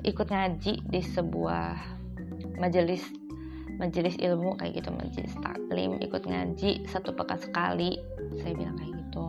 ikut 0.05 0.29
ngaji 0.29 0.85
di 0.85 1.01
sebuah 1.01 1.81
majelis 2.61 3.03
majelis 3.77 4.17
ilmu 4.17 4.57
kayak 4.57 4.81
gitu 4.81 4.89
majelis 4.89 5.33
taklim 5.45 6.01
ikut 6.01 6.29
ngaji 6.29 6.85
satu 6.87 7.17
pekan 7.17 7.41
sekali. 7.41 7.97
Saya 8.45 8.53
bilang 8.53 8.77
kayak 8.77 8.93
gitu. 9.01 9.25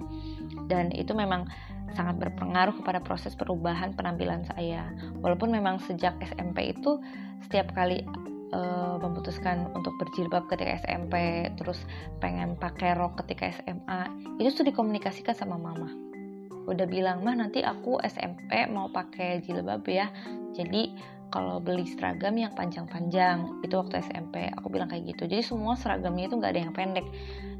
Dan 0.67 0.91
itu 0.91 1.15
memang 1.15 1.47
sangat 1.95 2.19
berpengaruh 2.19 2.75
kepada 2.83 2.99
proses 2.99 3.33
perubahan 3.39 3.95
penampilan 3.95 4.43
saya. 4.51 4.91
Walaupun 5.23 5.49
memang 5.49 5.79
sejak 5.79 6.15
SMP 6.19 6.75
itu 6.75 6.99
setiap 7.47 7.71
kali 7.71 8.03
uh, 8.53 8.95
memutuskan 9.01 9.71
untuk 9.75 9.95
berjilbab 9.99 10.47
ketika 10.51 10.79
SMP 10.87 11.47
terus 11.59 11.79
pengen 12.23 12.55
pakai 12.55 12.95
rok 12.95 13.19
ketika 13.23 13.51
SMA 13.51 14.01
itu 14.39 14.49
sudah 14.53 14.71
dikomunikasikan 14.71 15.35
sama 15.35 15.59
mama. 15.59 15.89
Udah 16.67 16.83
bilang 16.83 17.23
mah 17.23 17.35
nanti 17.35 17.63
aku 17.63 17.99
SMP 18.03 18.67
mau 18.67 18.91
pakai 18.91 19.39
jilbab 19.43 19.87
ya. 19.87 20.11
Jadi 20.51 20.95
kalau 21.27 21.59
beli 21.59 21.83
seragam 21.87 22.35
yang 22.39 22.55
panjang-panjang 22.55 23.63
itu 23.63 23.75
waktu 23.75 23.99
SMP 24.03 24.47
aku 24.51 24.67
bilang 24.71 24.91
kayak 24.91 25.15
gitu. 25.15 25.27
Jadi 25.27 25.43
semua 25.43 25.75
seragamnya 25.75 26.27
itu 26.27 26.35
nggak 26.39 26.51
ada 26.55 26.61
yang 26.67 26.73
pendek. 26.75 27.07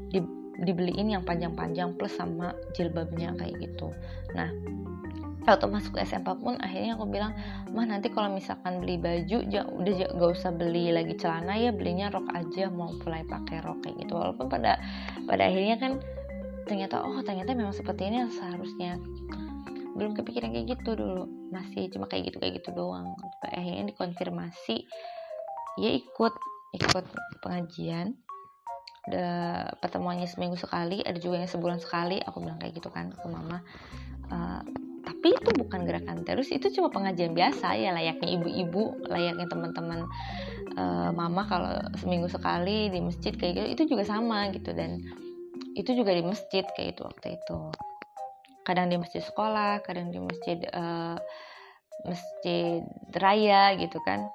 Di, 0.08 0.20
dibeliin 0.64 1.12
yang 1.12 1.22
panjang-panjang 1.24 1.96
plus 1.96 2.16
sama 2.16 2.52
jilbabnya 2.76 3.32
kayak 3.36 3.60
gitu. 3.60 3.92
Nah 4.36 4.48
waktu 5.46 5.66
masuk 5.70 5.96
ke 5.96 6.04
SMP 6.04 6.28
pun 6.40 6.58
akhirnya 6.58 6.98
aku 6.98 7.06
bilang 7.06 7.32
mah 7.70 7.86
nanti 7.86 8.10
kalau 8.10 8.32
misalkan 8.32 8.82
beli 8.82 8.98
baju 8.98 9.38
ya 9.46 9.62
udah 9.64 9.92
gak 10.12 10.30
usah 10.34 10.50
beli 10.50 10.90
lagi 10.90 11.14
celana 11.14 11.54
ya 11.54 11.70
belinya 11.70 12.10
rok 12.10 12.26
aja 12.34 12.68
mau 12.68 12.90
mulai 13.04 13.22
pakai 13.24 13.62
rok 13.62 13.84
kayak 13.86 13.96
gitu. 14.02 14.12
Walaupun 14.18 14.50
pada 14.50 14.76
pada 15.24 15.42
akhirnya 15.46 15.76
kan 15.78 15.92
ternyata 16.68 17.00
oh 17.00 17.22
ternyata 17.24 17.56
memang 17.56 17.72
seperti 17.72 18.10
ini 18.10 18.16
yang 18.26 18.32
seharusnya. 18.32 18.98
Belum 19.94 20.14
kepikiran 20.14 20.52
kayak 20.52 20.78
gitu 20.78 20.98
dulu. 20.98 21.24
Masih 21.54 21.88
cuma 21.90 22.10
kayak 22.10 22.34
gitu 22.34 22.36
kayak 22.42 22.60
gitu 22.62 22.70
doang. 22.74 23.14
Akhirnya 23.42 23.88
dikonfirmasi 23.88 24.84
ya 25.78 25.90
ikut 25.94 26.34
ikut 26.76 27.04
pengajian. 27.40 28.18
Ada 29.08 29.28
pertemuannya 29.80 30.28
seminggu 30.28 30.60
sekali 30.60 31.00
ada 31.00 31.16
juga 31.16 31.40
yang 31.40 31.48
sebulan 31.48 31.80
sekali. 31.80 32.20
Aku 32.20 32.44
bilang 32.44 32.60
kayak 32.60 32.76
gitu 32.76 32.92
kan 32.92 33.08
ke 33.08 33.26
mama 33.26 33.64
uh, 34.28 34.60
tapi 35.28 35.44
itu 35.44 35.50
bukan 35.60 35.84
gerakan 35.84 36.24
terus 36.24 36.48
itu 36.48 36.72
cuma 36.72 36.88
pengajian 36.88 37.36
biasa 37.36 37.76
ya 37.76 37.92
layaknya 37.92 38.40
ibu-ibu 38.40 38.96
layaknya 39.12 39.44
teman-teman 39.44 40.08
uh, 40.72 41.10
mama 41.12 41.44
kalau 41.44 41.76
seminggu 42.00 42.32
sekali 42.32 42.88
di 42.88 43.04
masjid 43.04 43.36
kayak 43.36 43.52
gitu 43.52 43.66
itu 43.68 43.82
juga 43.92 44.08
sama 44.08 44.48
gitu. 44.54 44.72
Dan 44.72 45.04
itu 45.74 45.90
juga 45.92 46.16
di 46.16 46.24
masjid 46.24 46.64
kayak 46.64 46.96
itu 46.96 47.02
waktu 47.04 47.28
itu. 47.36 47.58
Kadang 48.64 48.88
di 48.88 48.96
masjid 48.96 49.20
sekolah 49.20 49.84
kadang 49.84 50.08
di 50.08 50.20
masjid 50.20 50.64
uh, 50.72 51.20
masjid 52.08 52.86
raya 53.18 53.74
gitu 53.74 53.98
kan 54.06 54.30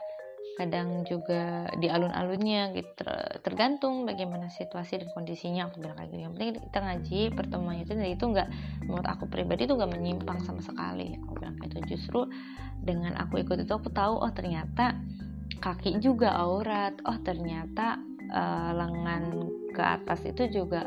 kadang 0.53 1.01
juga 1.09 1.65
di 1.81 1.89
alun-alunnya 1.89 2.77
gitu 2.77 3.09
tergantung 3.41 4.05
bagaimana 4.05 4.53
situasi 4.53 5.01
dan 5.01 5.09
kondisinya. 5.09 5.69
Aku 5.69 5.81
bilang 5.81 5.97
kayak 5.97 6.09
gini 6.13 6.21
yang 6.29 6.33
penting 6.37 6.61
kita 6.69 6.79
ngaji 6.79 7.19
pertemuannya 7.33 7.83
itu 7.89 7.93
itu 7.97 8.25
nggak 8.29 8.49
menurut 8.85 9.07
aku 9.09 9.25
pribadi 9.25 9.65
itu 9.65 9.73
nggak 9.73 9.91
menyimpang 9.97 10.37
sama 10.45 10.61
sekali. 10.61 11.17
Aku 11.25 11.41
bilang 11.41 11.57
itu 11.65 11.77
justru 11.89 12.29
dengan 12.85 13.17
aku 13.17 13.41
ikut 13.41 13.65
itu 13.65 13.73
aku 13.73 13.89
tahu 13.89 14.21
oh 14.21 14.29
ternyata 14.29 15.01
kaki 15.57 15.97
juga 15.97 16.37
aurat. 16.37 16.93
Oh 17.09 17.17
ternyata 17.25 17.97
uh, 18.29 18.71
lengan 18.77 19.49
ke 19.73 19.81
atas 19.81 20.21
itu 20.29 20.53
juga 20.53 20.85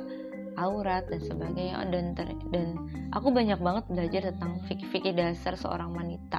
aurat 0.54 1.10
dan 1.10 1.18
sebagainya. 1.18 1.82
Dan 1.90 2.14
ter, 2.14 2.30
dan 2.54 2.78
aku 3.10 3.34
banyak 3.34 3.58
banget 3.58 3.84
belajar 3.90 4.30
tentang 4.30 4.62
fikih-fikih 4.70 5.18
dasar 5.18 5.58
seorang 5.58 5.90
wanita 5.90 6.38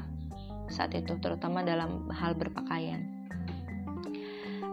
saat 0.68 0.92
itu 0.96 1.16
terutama 1.24 1.64
dalam 1.64 2.12
hal 2.12 2.36
berpakaian 2.36 3.17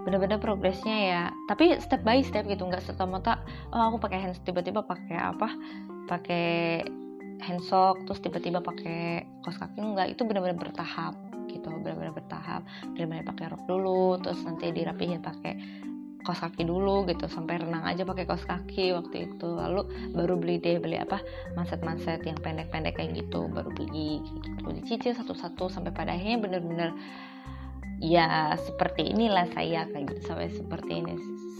benar-benar 0.04 0.38
progresnya 0.38 0.96
ya. 0.96 1.22
Tapi 1.48 1.80
step 1.80 2.04
by 2.04 2.20
step 2.20 2.44
gitu 2.46 2.68
nggak 2.68 2.84
serta 2.84 3.08
merta 3.08 3.40
oh 3.72 3.80
aku 3.90 3.96
pakai 3.98 4.20
hands 4.20 4.40
tiba-tiba 4.44 4.84
pakai 4.84 5.16
apa? 5.16 5.48
Pakai 6.06 6.84
handsock 7.42 8.04
terus 8.06 8.20
tiba-tiba 8.22 8.62
pakai 8.64 9.26
kaos 9.42 9.58
kaki 9.58 9.80
enggak 9.80 10.14
itu 10.14 10.22
benar-benar 10.24 10.56
bertahap 10.56 11.16
gitu 11.50 11.68
benar-benar 11.72 12.12
bertahap. 12.12 12.62
Mulai 12.94 13.24
pakai 13.24 13.50
rok 13.50 13.64
dulu 13.66 14.20
terus 14.20 14.40
nanti 14.44 14.70
dirapihin 14.70 15.24
pakai 15.24 15.56
kaos 16.24 16.40
kaki 16.40 16.64
dulu 16.64 17.04
gitu 17.04 17.28
sampai 17.28 17.60
renang 17.60 17.84
aja 17.84 18.02
pakai 18.08 18.24
kaos 18.24 18.44
kaki 18.48 18.96
waktu 18.96 19.28
itu. 19.28 19.48
Lalu 19.48 20.12
baru 20.16 20.34
beli 20.40 20.56
deh 20.60 20.80
beli 20.80 20.96
apa? 20.96 21.20
Manset-manset 21.52 22.24
yang 22.24 22.40
pendek-pendek 22.40 22.96
kayak 22.96 23.12
gitu 23.24 23.46
baru 23.52 23.68
beli 23.72 24.24
gitu. 24.24 24.64
Dicicil 24.72 25.12
satu-satu 25.16 25.68
sampai 25.68 25.92
pada 25.92 26.16
akhirnya 26.16 26.40
bener-bener 26.40 26.90
ya 28.04 28.52
seperti 28.60 29.16
inilah 29.16 29.48
saya 29.56 29.88
kayak 29.88 30.12
gitu. 30.12 30.20
Sampai 30.28 30.52
seperti 30.52 30.92
ini 31.00 31.14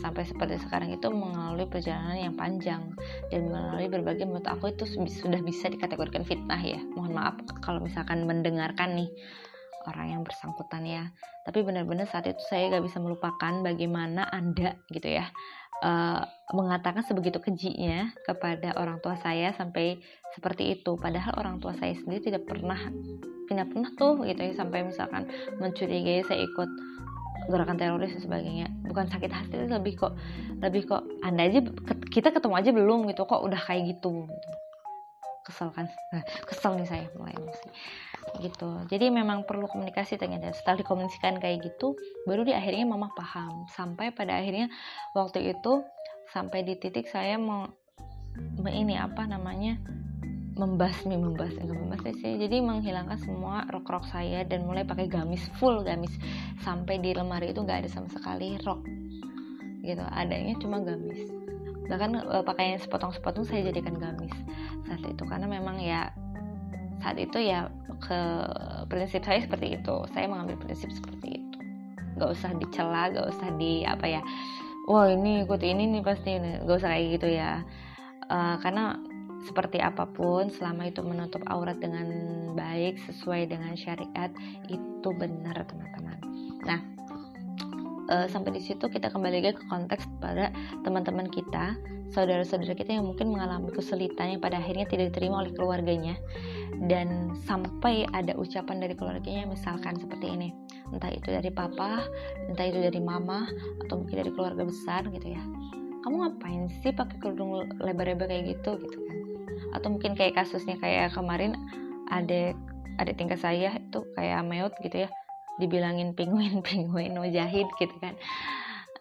sampai 0.04 0.28
seperti 0.28 0.60
sekarang 0.60 0.92
itu 0.92 1.08
melalui 1.08 1.64
perjalanan 1.64 2.28
yang 2.28 2.36
panjang 2.36 2.92
dan 3.32 3.48
melalui 3.48 3.88
berbagai 3.88 4.28
menurut 4.28 4.44
aku 4.44 4.68
itu 4.68 4.84
sudah 4.84 5.40
bisa 5.40 5.72
dikategorikan 5.72 6.28
fitnah 6.28 6.60
ya. 6.60 6.76
Mohon 6.92 7.12
maaf 7.16 7.36
kalau 7.64 7.80
misalkan 7.80 8.28
mendengarkan 8.28 9.00
nih 9.00 9.08
orang 9.88 10.12
yang 10.12 10.20
bersangkutan 10.20 10.84
ya. 10.84 11.08
Tapi 11.48 11.64
benar-benar 11.64 12.04
saat 12.04 12.28
itu 12.28 12.40
saya 12.52 12.68
gak 12.76 12.84
bisa 12.84 13.00
melupakan 13.00 13.52
bagaimana 13.64 14.28
anda 14.28 14.76
gitu 14.92 15.08
ya 15.08 15.28
uh, 15.84 16.24
mengatakan 16.56 17.04
sebegitu 17.04 17.38
kejinya 17.44 18.08
kepada 18.24 18.72
orang 18.80 19.04
tua 19.04 19.20
saya 19.20 19.52
sampai 19.52 20.00
seperti 20.32 20.80
itu. 20.80 20.96
Padahal 20.96 21.36
orang 21.36 21.56
tua 21.60 21.76
saya 21.76 21.92
sendiri 21.92 22.32
tidak 22.32 22.48
pernah 22.48 22.80
tidak 23.44 23.68
pernah 23.68 23.90
tuh 24.00 24.24
gitu 24.24 24.40
ya 24.40 24.52
sampai 24.56 24.88
misalkan 24.88 25.28
mencurigai 25.60 26.24
saya 26.24 26.40
ikut 26.40 26.70
gerakan 27.52 27.76
teroris 27.76 28.16
dan 28.16 28.22
sebagainya. 28.24 28.66
Bukan 28.88 29.12
sakit 29.12 29.30
hati 29.30 29.54
lebih 29.68 30.00
kok 30.00 30.16
lebih 30.64 30.88
kok 30.88 31.04
anda 31.20 31.44
aja 31.44 31.60
kita 32.08 32.32
ketemu 32.32 32.54
aja 32.56 32.70
belum 32.72 33.00
gitu. 33.12 33.28
Kok 33.28 33.44
udah 33.44 33.60
kayak 33.60 33.92
gitu, 33.92 34.24
gitu. 34.24 34.50
Kesel 35.44 35.68
kan? 35.76 35.86
Kesel 36.48 36.80
nih 36.80 36.88
saya 36.88 37.04
mulai 37.20 37.36
emosi 37.36 37.68
gitu. 38.42 38.82
Jadi 38.90 39.10
memang 39.10 39.46
perlu 39.46 39.70
komunikasi 39.70 40.18
ternyata 40.18 40.50
setelah 40.54 40.82
dikomunikasikan 40.82 41.38
kayak 41.38 41.62
gitu 41.62 41.94
baru 42.26 42.42
di 42.42 42.52
akhirnya 42.54 42.86
mama 42.88 43.10
paham. 43.14 43.66
Sampai 43.70 44.10
pada 44.10 44.38
akhirnya 44.38 44.70
waktu 45.14 45.54
itu 45.54 45.82
sampai 46.32 46.66
di 46.66 46.74
titik 46.80 47.06
saya 47.06 47.38
mau 47.38 47.70
ini 48.66 48.98
apa 48.98 49.28
namanya 49.28 49.78
membasmi 50.54 51.18
membasmi 51.18 51.66
enggak 51.66 51.78
membasmi 51.78 52.12
sih. 52.22 52.32
Jadi 52.38 52.62
menghilangkan 52.62 53.18
semua 53.18 53.66
rok-rok 53.70 54.06
saya 54.06 54.46
dan 54.46 54.66
mulai 54.66 54.86
pakai 54.86 55.10
gamis 55.10 55.42
full 55.58 55.82
gamis. 55.82 56.14
Sampai 56.62 57.02
di 57.02 57.14
lemari 57.14 57.50
itu 57.50 57.62
nggak 57.62 57.86
ada 57.86 57.90
sama 57.90 58.06
sekali 58.10 58.58
rok 58.62 58.82
gitu. 59.82 60.02
Adanya 60.14 60.54
cuma 60.62 60.80
gamis. 60.80 61.26
Bahkan 61.84 62.10
e, 62.16 62.36
pakaian 62.46 62.80
sepotong-sepotong 62.80 63.44
saya 63.44 63.68
jadikan 63.68 63.98
gamis 63.98 64.32
saat 64.86 65.02
itu. 65.02 65.22
Karena 65.26 65.50
memang 65.50 65.76
ya 65.82 66.14
saat 67.02 67.16
itu 67.18 67.38
ya 67.40 67.70
ke 68.02 68.20
prinsip 68.90 69.22
saya 69.24 69.42
seperti 69.42 69.78
itu. 69.80 69.96
Saya 70.12 70.26
mengambil 70.28 70.60
prinsip 70.60 70.90
seperti 70.92 71.40
itu. 71.40 71.58
Nggak 72.14 72.30
usah 72.30 72.50
dicela 72.58 73.10
nggak 73.10 73.26
usah 73.34 73.48
di 73.58 73.82
apa 73.82 74.06
ya 74.06 74.22
wah 74.84 75.08
ini 75.08 75.48
ikut 75.48 75.60
ini 75.64 75.88
nih 75.96 76.02
pasti 76.04 76.36
nggak 76.36 76.76
usah 76.78 76.90
kayak 76.92 77.06
gitu 77.18 77.28
ya. 77.34 77.64
Uh, 78.28 78.56
karena 78.60 78.96
seperti 79.44 79.76
apa 79.76 80.08
pun 80.08 80.48
selama 80.48 80.88
itu 80.88 81.04
menutup 81.04 81.44
aurat 81.52 81.76
dengan 81.76 82.08
baik 82.56 82.96
sesuai 83.04 83.52
dengan 83.52 83.76
syariat 83.76 84.32
itu 84.72 85.08
benar 85.12 85.68
teman-teman. 85.68 86.18
Nah 86.64 86.93
uh, 88.11 88.26
sampai 88.28 88.56
di 88.56 88.62
situ 88.62 88.87
kita 88.88 89.08
kembali 89.12 89.40
lagi 89.40 89.56
ke 89.56 89.64
konteks 89.68 90.08
pada 90.20 90.52
teman-teman 90.84 91.28
kita, 91.28 91.76
saudara-saudara 92.12 92.76
kita 92.76 92.96
yang 92.96 93.08
mungkin 93.08 93.32
mengalami 93.32 93.73
kesulitan 93.73 94.37
yang 94.37 94.40
pada 94.42 94.61
akhirnya 94.61 94.84
tidak 94.88 95.14
diterima 95.14 95.44
oleh 95.44 95.52
keluarganya 95.56 96.14
dan 96.90 97.32
sampai 97.46 98.04
ada 98.12 98.37
ucapan 98.37 98.82
dari 98.82 98.94
keluarganya 98.99 99.49
misalkan 99.49 99.96
seperti 99.96 100.26
ini, 100.30 100.49
entah 100.92 101.11
itu 101.11 101.28
dari 101.32 101.49
papa, 101.49 102.04
entah 102.50 102.66
itu 102.66 102.78
dari 102.80 103.00
mama 103.00 103.49
atau 103.87 104.04
mungkin 104.04 104.16
dari 104.20 104.30
keluarga 104.34 104.62
besar 104.66 105.06
gitu 105.08 105.32
ya. 105.32 105.42
Kamu 106.04 106.20
ngapain 106.20 106.68
sih 106.84 106.92
pakai 106.92 107.16
kerudung 107.16 107.64
lebar-lebar 107.80 108.28
kayak 108.28 108.58
gitu 108.58 108.76
gitu 108.84 108.99
kan? 109.00 109.18
Atau 109.73 109.88
mungkin 109.96 110.12
kayak 110.12 110.37
kasusnya 110.37 110.76
kayak 110.76 111.16
kemarin 111.16 111.56
ada 112.12 112.52
ada 113.00 113.12
tingkat 113.16 113.40
saya 113.40 113.75
itu 113.80 114.04
kayak 114.14 114.44
meot 114.46 114.70
gitu 114.84 115.08
ya 115.08 115.11
dibilangin 115.58 116.12
penguin 116.18 116.61
penguin 116.66 117.16
mujahid 117.16 117.68
gitu 117.78 117.94
kan. 118.00 118.14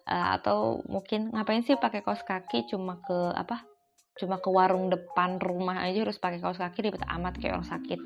Uh, 0.04 0.36
atau 0.36 0.84
mungkin 0.84 1.32
ngapain 1.32 1.64
sih 1.64 1.80
pakai 1.80 2.04
kaos 2.04 2.20
kaki 2.20 2.68
cuma 2.68 3.00
ke 3.00 3.32
apa 3.32 3.64
cuma 4.14 4.38
ke 4.38 4.46
warung 4.52 4.92
depan 4.92 5.40
rumah 5.42 5.80
aja 5.80 6.04
harus 6.04 6.20
pakai 6.20 6.38
kaos 6.38 6.60
kaki 6.60 6.86
ribet 6.86 7.02
amat 7.08 7.40
kayak 7.40 7.58
orang 7.58 7.68
sakit. 7.68 8.00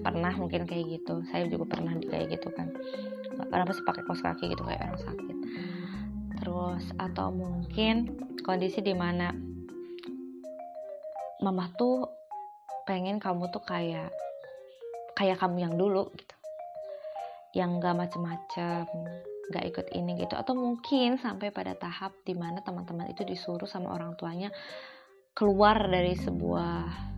Pernah 0.00 0.32
mungkin 0.38 0.64
kayak 0.64 1.00
gitu 1.00 1.26
saya 1.28 1.50
juga 1.50 1.76
pernah 1.76 1.98
kayak 1.98 2.38
gitu 2.38 2.48
kan. 2.54 2.70
Kenapa 3.50 3.70
sih 3.74 3.84
pakai 3.84 4.02
kaos 4.06 4.22
kaki 4.22 4.54
gitu 4.54 4.62
kayak 4.62 4.80
orang 4.88 5.02
sakit. 5.02 5.36
Terus 6.40 6.84
atau 6.96 7.28
mungkin 7.34 8.16
kondisi 8.40 8.80
di 8.80 8.96
mana 8.96 9.34
mama 11.40 11.72
tuh 11.76 12.04
pengen 12.84 13.20
kamu 13.20 13.48
tuh 13.52 13.64
kayak 13.64 14.12
kayak 15.16 15.40
kamu 15.40 15.68
yang 15.68 15.74
dulu 15.76 16.08
gitu 16.16 16.39
yang 17.56 17.82
gak 17.82 17.98
macem-macem 17.98 18.86
gak 19.50 19.64
ikut 19.66 19.86
ini 19.94 20.22
gitu. 20.22 20.34
Atau 20.38 20.54
mungkin 20.54 21.18
sampai 21.18 21.50
pada 21.50 21.74
tahap 21.74 22.14
di 22.22 22.38
mana 22.38 22.62
teman-teman 22.62 23.10
itu 23.10 23.26
disuruh 23.26 23.66
sama 23.66 23.94
orang 23.94 24.14
tuanya 24.14 24.54
keluar 25.34 25.78
dari 25.90 26.14
sebuah 26.18 27.10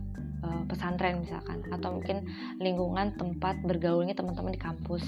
uh, 0.43 0.63
pesantren 0.67 1.23
misalkan 1.23 1.63
atau 1.71 1.97
mungkin 1.97 2.27
lingkungan 2.59 3.15
tempat 3.15 3.63
bergaulnya 3.63 4.13
teman-teman 4.13 4.53
di 4.53 4.61
kampus 4.61 5.03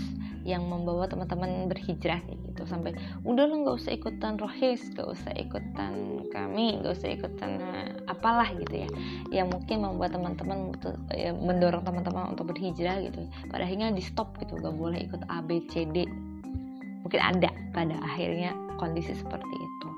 yang 0.47 0.65
membawa 0.65 1.05
teman-teman 1.05 1.67
berhijrah 1.69 2.23
gitu. 2.25 2.63
Sampai 2.65 2.95
udah 3.27 3.45
lo 3.45 3.67
nggak 3.67 3.77
usah 3.77 3.91
ikutan 3.93 4.39
rohis 4.39 4.81
nggak 4.95 5.09
usah 5.11 5.31
ikutan 5.35 6.23
kami 6.31 6.79
nggak 6.79 6.95
usah 6.95 7.09
ikutan 7.11 7.59
uh, 7.59 7.91
apalah 8.09 8.49
gitu 8.55 8.87
ya. 8.87 8.89
Yang 9.43 9.47
mungkin 9.59 9.77
membuat 9.83 10.15
teman-teman 10.15 10.73
ya, 11.13 11.35
mendorong 11.35 11.83
teman-teman 11.83 12.33
untuk 12.33 12.55
berhijrah 12.55 13.03
gitu. 13.03 13.27
Pada 13.51 13.67
akhirnya 13.67 13.91
di 13.91 14.01
stop 14.01 14.37
gitu 14.39 14.57
gak 14.57 14.75
boleh 14.75 15.03
ikut 15.03 15.27
A 15.27 15.43
B 15.43 15.61
C 15.67 15.83
D 15.89 16.07
mungkin 17.05 17.21
ada 17.21 17.53
pada 17.69 17.95
akhirnya 18.01 18.57
kondisi 18.81 19.13
seperti 19.13 19.55
itu. 19.55 19.89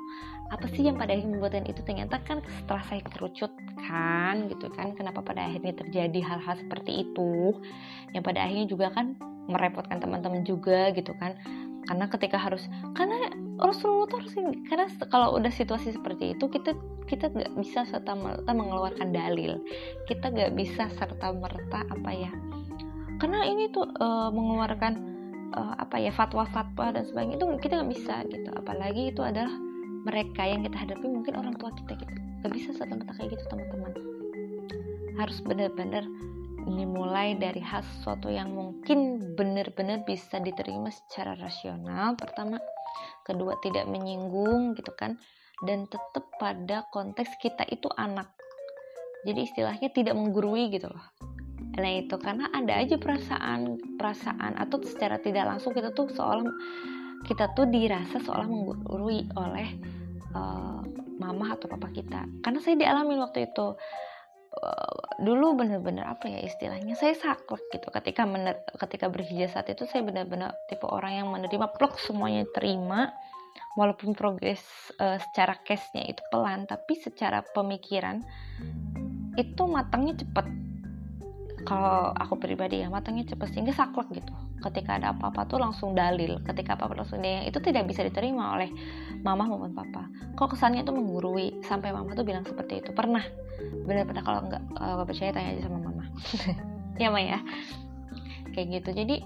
Apa 0.52 0.67
sih 0.76 0.88
yang 0.88 1.00
pada 1.00 1.15
akhirnya 1.15 1.39
membuatkan 1.39 1.65
itu? 1.67 1.80
Ternyata 1.84 2.20
kan 2.28 2.43
setelah 2.43 2.84
saya 2.88 3.02
kerucutkan 3.08 4.52
gitu 4.52 4.67
kan. 4.76 4.91
Kenapa 4.96 5.24
pada 5.24 5.48
akhirnya 5.48 5.76
terjadi 5.76 6.20
hal-hal 6.20 6.56
seperti 6.60 7.08
itu? 7.08 7.56
Yang 8.12 8.24
pada 8.28 8.39
akhirnya 8.43 8.67
juga 8.67 8.88
kan 8.91 9.15
merepotkan 9.48 10.04
teman-teman 10.04 10.43
juga 10.43 10.91
gitu 10.91 11.15
kan. 11.20 11.36
Karena 11.88 12.12
ketika 12.12 12.36
harus 12.36 12.67
karena 12.96 13.32
Rasulullah 13.60 14.12
tuh 14.12 14.20
harus 14.20 14.36
karena 14.67 14.88
kalau 15.08 15.39
udah 15.39 15.52
situasi 15.52 15.96
seperti 15.96 16.36
itu 16.36 16.52
kita 16.52 16.76
kita 17.08 17.32
nggak 17.32 17.56
bisa 17.56 17.88
serta 17.88 18.12
merta 18.15 18.52
mengeluarkan 18.52 19.15
dalil. 19.15 19.60
Kita 20.08 20.32
nggak 20.32 20.56
bisa 20.60 20.91
serta 21.00 21.32
merta 21.32 21.88
apa 21.88 22.12
ya 22.12 22.32
karena 23.17 23.50
ini 23.50 23.74
tuh 23.74 23.86
uh, 23.98 24.30
mengeluarkan 24.30 25.16
uh, 25.55 25.75
apa 25.79 26.01
ya 26.01 26.12
fatwa-fatwa 26.12 26.91
dan 26.95 27.03
sebagainya 27.07 27.38
itu 27.39 27.47
kita 27.62 27.79
nggak 27.79 27.91
bisa 27.93 28.15
gitu. 28.27 28.49
Apalagi 28.55 29.13
itu 29.13 29.21
adalah 29.23 29.53
mereka 30.07 30.43
yang 30.47 30.63
kita 30.63 30.77
hadapi 30.88 31.05
mungkin 31.07 31.33
orang 31.36 31.55
tua 31.60 31.71
kita 31.75 31.99
gitu. 31.99 32.13
Gak 32.43 32.53
bisa 32.53 32.69
serta-merta 32.75 33.12
kayak 33.19 33.36
gitu 33.36 33.43
teman-teman. 33.51 33.91
Harus 35.19 35.43
benar-benar 35.43 36.05
dimulai 36.67 37.36
dari 37.39 37.60
hal 37.63 37.83
sesuatu 37.83 38.27
yang 38.27 38.51
mungkin 38.51 39.33
benar-benar 39.36 40.03
bisa 40.03 40.39
diterima 40.39 40.91
secara 40.91 41.36
rasional 41.39 42.15
pertama. 42.15 42.60
Kedua 43.27 43.60
tidak 43.60 43.88
menyinggung 43.91 44.79
gitu 44.79 44.95
kan. 44.95 45.19
Dan 45.65 45.89
tetap 45.89 46.29
pada 46.38 46.86
konteks 46.93 47.33
kita 47.41 47.65
itu 47.67 47.89
anak. 47.97 48.29
Jadi 49.25 49.49
istilahnya 49.49 49.89
tidak 49.91 50.13
menggurui 50.13 50.69
gitu 50.69 50.88
loh 50.88 51.37
nah 51.78 51.93
itu 51.93 52.17
karena 52.17 52.50
ada 52.54 52.74
aja 52.74 52.98
perasaan 52.98 53.78
perasaan 54.02 54.58
atau 54.58 54.82
secara 54.82 55.22
tidak 55.22 55.46
langsung 55.46 55.78
kita 55.78 55.93
tuh 55.93 56.10
seolah 56.10 56.41
kita 57.26 57.54
tuh 57.54 57.67
dirasa 57.70 58.22
seolah 58.22 58.48
menggurui 58.48 59.30
oleh 59.36 59.67
uh, 60.32 60.82
mama 61.17 61.58
atau 61.58 61.67
papa 61.67 61.89
kita. 61.89 62.24
Karena 62.46 62.60
saya 62.62 62.78
dialami 62.78 63.17
waktu 63.17 63.50
itu 63.50 63.74
uh, 64.54 64.98
dulu 65.20 65.58
bener-bener 65.58 66.06
apa 66.06 66.30
ya 66.30 66.46
istilahnya 66.46 66.93
saya 66.93 67.17
saklek 67.17 67.65
gitu. 67.74 67.89
Ketika 67.89 68.24
mener, 68.24 68.62
ketika 68.78 69.10
berhijrah 69.10 69.50
saat 69.50 69.67
itu 69.74 69.84
saya 69.89 70.06
benar-benar 70.06 70.54
tipe 70.70 70.86
orang 70.86 71.26
yang 71.26 71.28
menerima 71.34 71.74
plok 71.76 71.98
semuanya 71.98 72.46
terima. 72.54 73.12
Walaupun 73.74 74.13
progres 74.13 74.62
uh, 75.02 75.17
secara 75.17 75.58
case-nya 75.65 76.06
itu 76.10 76.22
pelan 76.30 76.70
tapi 76.70 76.98
secara 76.98 77.41
pemikiran 77.54 78.22
itu 79.38 79.63
matangnya 79.70 80.17
cepet 80.17 80.46
kalau 81.67 82.15
aku 82.15 82.39
pribadi 82.39 82.80
ya 82.80 82.88
matangnya 82.88 83.27
cepet 83.27 83.51
sehingga 83.51 83.75
saklek 83.75 84.08
gitu. 84.15 84.32
Ketika 84.63 84.95
ada 84.95 85.12
apa-apa 85.12 85.43
tuh 85.51 85.60
langsung 85.60 85.91
dalil. 85.91 86.39
Ketika 86.47 86.80
apa-apa 86.80 87.03
langsung 87.03 87.19
dia 87.19 87.43
itu 87.43 87.60
tidak 87.60 87.84
bisa 87.91 88.08
diterima 88.08 88.56
oleh 88.56 88.71
mama 89.19 89.43
maupun 89.43 89.75
papa. 89.75 90.08
Kok 90.39 90.56
kesannya 90.56 90.88
itu 90.88 90.95
menggurui 90.95 91.60
sampai 91.67 91.91
mama 91.91 92.15
tuh 92.15 92.23
bilang 92.23 92.47
seperti 92.47 92.80
itu. 92.80 92.95
Pernah. 92.95 93.27
Benar-benar 93.84 94.23
kalau 94.23 94.39
nggak 94.47 94.63
kalau 94.80 95.03
percaya 95.03 95.36
tanya 95.36 95.60
aja 95.60 95.62
sama 95.67 95.80
mama. 95.84 96.08
Ya? 96.97 97.13
Maya 97.13 97.45
kayak 98.58 98.82
gitu. 98.82 98.89
Jadi 98.89 99.21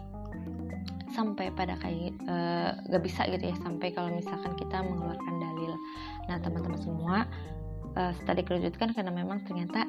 sampai 1.15 1.56
pada 1.56 1.80
kayak 1.80 2.19
uh, 2.27 2.75
eh, 2.75 2.91
gak 2.91 3.04
bisa 3.06 3.32
gitu 3.32 3.47
ya. 3.47 3.56
Sampai 3.63 3.95
kalau 3.95 4.12
misalkan 4.12 4.58
kita 4.60 4.84
mengeluarkan 4.84 5.36
dalil. 5.39 5.71
Nah 6.27 6.36
teman-teman 6.43 6.82
semua 6.84 7.15
uh, 7.95 8.12
setelah 8.19 8.43
dikerucutkan 8.43 8.91
karena 8.91 9.13
memang 9.13 9.39
ternyata 9.47 9.88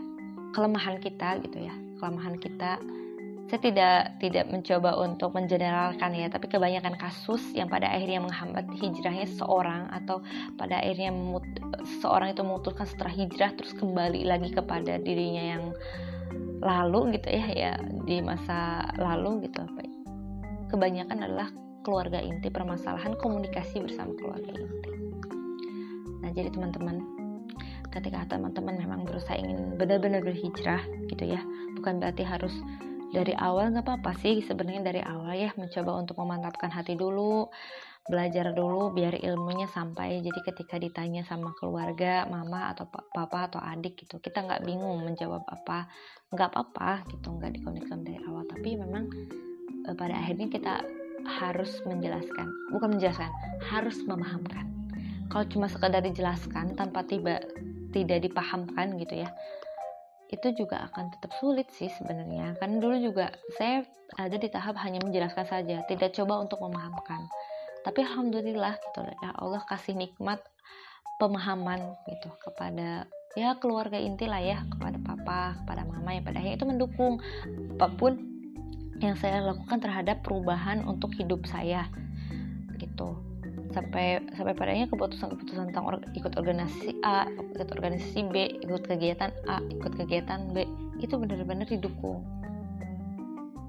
kelemahan 0.55 1.01
kita 1.03 1.43
gitu 1.43 1.65
ya 1.65 1.75
kelemahan 2.03 2.35
kita. 2.43 2.83
Saya 3.47 3.61
tidak 3.63 3.99
tidak 4.19 4.47
mencoba 4.51 4.97
untuk 4.99 5.39
mengeneralkan 5.39 6.17
ya 6.19 6.27
tapi 6.27 6.51
kebanyakan 6.51 6.99
kasus 6.99 7.39
yang 7.55 7.71
pada 7.71 7.87
akhirnya 7.87 8.25
menghambat 8.25 8.67
hijrahnya 8.75 9.29
seorang 9.29 9.87
atau 9.93 10.25
pada 10.57 10.83
akhirnya 10.83 11.15
memut, 11.15 11.47
seorang 12.03 12.35
itu 12.35 12.43
memutuskan 12.43 12.89
setelah 12.91 13.13
hijrah 13.13 13.53
terus 13.55 13.77
kembali 13.77 14.25
lagi 14.27 14.51
kepada 14.51 14.99
dirinya 14.99 15.45
yang 15.55 15.65
lalu 16.65 17.15
gitu 17.21 17.29
ya 17.29 17.47
ya 17.55 17.73
di 18.03 18.19
masa 18.19 18.89
lalu 18.99 19.47
gitu. 19.47 19.63
Kebanyakan 20.73 21.19
adalah 21.23 21.53
keluarga 21.85 22.19
inti 22.19 22.49
permasalahan 22.49 23.15
komunikasi 23.21 23.85
bersama 23.85 24.17
keluarga 24.17 24.49
inti. 24.49 24.91
Nah 26.25 26.31
jadi 26.33 26.49
teman-teman 26.51 27.22
ketika 27.93 28.25
teman-teman 28.37 28.81
memang 28.81 29.05
berusaha 29.05 29.37
ingin 29.37 29.77
benar-benar 29.77 30.25
berhijrah 30.25 30.81
gitu 31.13 31.25
ya. 31.29 31.41
Bukan 31.77 32.01
berarti 32.01 32.25
harus 32.25 32.57
dari 33.13 33.37
awal 33.37 33.71
nggak 33.71 33.85
apa-apa 33.85 34.17
sih. 34.19 34.41
Sebenarnya 34.41 34.83
dari 34.83 35.01
awal 35.05 35.37
ya 35.37 35.53
mencoba 35.55 36.01
untuk 36.01 36.17
memantapkan 36.19 36.73
hati 36.73 36.97
dulu 36.97 37.53
belajar 38.03 38.51
dulu 38.51 38.91
biar 38.91 39.21
ilmunya 39.21 39.69
sampai. 39.69 40.25
Jadi 40.25 40.41
ketika 40.43 40.81
ditanya 40.81 41.23
sama 41.23 41.53
keluarga 41.61 42.27
mama 42.27 42.73
atau 42.73 42.89
papa 42.89 43.47
atau 43.53 43.61
adik 43.63 44.03
gitu 44.03 44.19
kita 44.19 44.43
nggak 44.43 44.65
bingung 44.65 45.05
menjawab 45.05 45.45
apa. 45.47 45.87
Nggak 46.33 46.49
apa-apa 46.57 47.05
gitu 47.13 47.29
nggak 47.37 47.61
dikonekkan 47.61 48.01
dari 48.03 48.19
awal. 48.25 48.49
Tapi 48.49 48.81
memang 48.81 49.05
uh, 49.87 49.95
pada 49.95 50.17
akhirnya 50.17 50.49
kita 50.49 50.75
harus 51.23 51.79
menjelaskan 51.87 52.51
bukan 52.75 52.99
menjelaskan 52.99 53.31
harus 53.71 54.03
memahamkan. 54.03 54.67
Kalau 55.31 55.47
cuma 55.49 55.71
sekedar 55.71 56.03
dijelaskan 56.03 56.75
tanpa 56.75 57.07
tiba 57.07 57.41
tidak 57.93 58.25
dipahamkan 58.25 58.97
gitu 58.99 59.23
ya. 59.23 59.31
Itu 60.33 60.57
juga 60.57 60.89
akan 60.91 61.13
tetap 61.13 61.37
sulit 61.37 61.69
sih 61.71 61.93
sebenarnya. 61.93 62.57
Kan 62.57 62.81
dulu 62.81 62.97
juga 62.99 63.31
saya 63.61 63.85
ada 64.17 64.37
di 64.37 64.49
tahap 64.49 64.77
hanya 64.81 65.01
menjelaskan 65.05 65.45
saja 65.45 65.85
tidak 65.87 66.17
coba 66.17 66.41
untuk 66.41 66.59
memahamkan. 66.65 67.29
Tapi 67.85 68.03
alhamdulillah 68.03 68.81
gitu 68.81 69.01
ya 69.05 69.31
Allah 69.37 69.63
kasih 69.69 69.95
nikmat 69.95 70.41
pemahaman 71.21 71.95
gitu 72.09 72.33
kepada 72.41 73.07
ya 73.33 73.57
keluarga 73.57 73.97
inti 73.97 74.29
lah 74.29 74.41
ya 74.41 74.65
kepada 74.69 75.01
papa 75.01 75.57
kepada 75.65 75.89
mama 75.89 76.13
yang 76.13 76.25
pada 76.25 76.41
akhirnya 76.41 76.57
itu 76.57 76.67
mendukung. 76.69 77.15
Apa 77.77 77.93
pun 77.95 78.13
yang 79.03 79.19
saya 79.19 79.43
lakukan 79.43 79.83
terhadap 79.83 80.23
perubahan 80.23 80.87
untuk 80.87 81.11
hidup 81.19 81.43
saya 81.45 81.91
gitu 82.79 83.32
sampai 83.73 84.21
sampai 84.37 84.55
padanya 84.55 84.87
keputusan-keputusan 84.89 85.73
tentang 85.73 85.85
or, 85.89 85.97
ikut 86.15 86.37
organisasi 86.37 87.01
A, 87.03 87.29
ikut 87.29 87.69
organisasi 87.73 88.21
B, 88.29 88.61
ikut 88.61 88.85
kegiatan 88.87 89.33
A, 89.49 89.59
ikut 89.73 89.93
kegiatan 89.97 90.53
B 90.53 90.65
itu 91.01 91.15
benar-benar 91.19 91.67
didukung. 91.67 92.23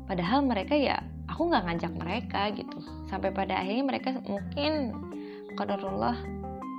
Padahal 0.06 0.44
mereka 0.44 0.76
ya 0.76 1.00
aku 1.32 1.50
nggak 1.50 1.64
ngajak 1.66 1.94
mereka 1.98 2.42
gitu. 2.54 2.78
Sampai 3.10 3.32
pada 3.34 3.58
akhirnya 3.58 3.84
mereka 3.88 4.10
mungkin 4.28 4.94
kadarullah 5.56 6.18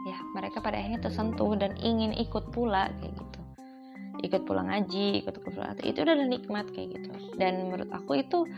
ya 0.05 0.19
mereka 0.37 0.61
pada 0.61 0.77
akhirnya 0.79 1.01
tersentuh 1.01 1.57
dan 1.57 1.75
ingin 1.81 2.13
ikut 2.15 2.53
pula 2.53 2.93
kayak 3.01 3.13
gitu. 3.17 3.41
Ikut 4.25 4.49
pulang 4.49 4.73
ngaji, 4.73 5.25
ikut 5.25 5.37
pulang 5.43 5.77
itu 5.85 5.99
udah 6.01 6.17
nikmat 6.29 6.69
kayak 6.73 6.97
gitu. 7.01 7.11
Dan 7.37 7.69
menurut 7.69 7.91
aku 7.93 8.21
itu 8.23 8.49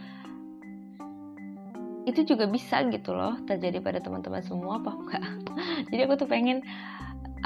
itu 2.06 2.22
juga 2.22 2.46
bisa 2.46 2.86
gitu 2.86 3.10
loh 3.12 3.34
terjadi 3.50 3.82
pada 3.82 3.98
teman-teman 3.98 4.40
semua 4.40 4.78
apa 4.78 4.94
enggak? 4.94 5.24
Jadi 5.90 6.00
aku 6.06 6.14
tuh 6.14 6.28
pengen 6.30 6.62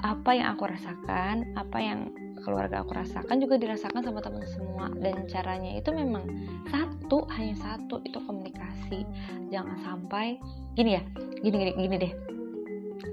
apa 0.00 0.30
yang 0.36 0.52
aku 0.56 0.68
rasakan 0.68 1.56
apa 1.56 1.78
yang 1.80 2.12
keluarga 2.40 2.80
aku 2.80 2.96
rasakan 2.96 3.36
juga 3.40 3.56
dirasakan 3.56 4.04
sama 4.04 4.20
teman 4.20 4.44
semua. 4.44 4.92
Dan 5.00 5.24
caranya 5.32 5.80
itu 5.80 5.88
memang 5.96 6.28
satu 6.68 7.24
hanya 7.32 7.56
satu 7.56 8.04
itu 8.04 8.20
komunikasi. 8.20 9.08
Jangan 9.48 9.80
sampai 9.80 10.36
gini 10.76 11.00
ya 11.00 11.02
gini 11.40 11.56
gini 11.56 11.72
gini 11.80 11.96
deh. 11.96 12.12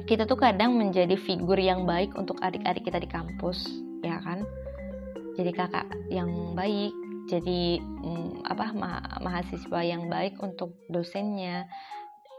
Kita 0.04 0.28
tuh 0.28 0.40
kadang 0.40 0.76
menjadi 0.76 1.16
figur 1.16 1.60
yang 1.60 1.88
baik 1.88 2.12
untuk 2.20 2.36
adik-adik 2.44 2.84
kita 2.84 3.00
di 3.00 3.08
kampus 3.08 3.72
ya 4.04 4.20
kan? 4.20 4.44
Jadi 5.40 5.52
kakak 5.56 5.88
yang 6.12 6.28
baik 6.60 6.92
jadi 7.28 7.84
hmm, 7.84 8.48
apa 8.48 8.72
ma 8.72 9.04
mahasiswa 9.20 9.80
yang 9.84 10.08
baik 10.08 10.40
untuk 10.40 10.80
dosennya 10.88 11.68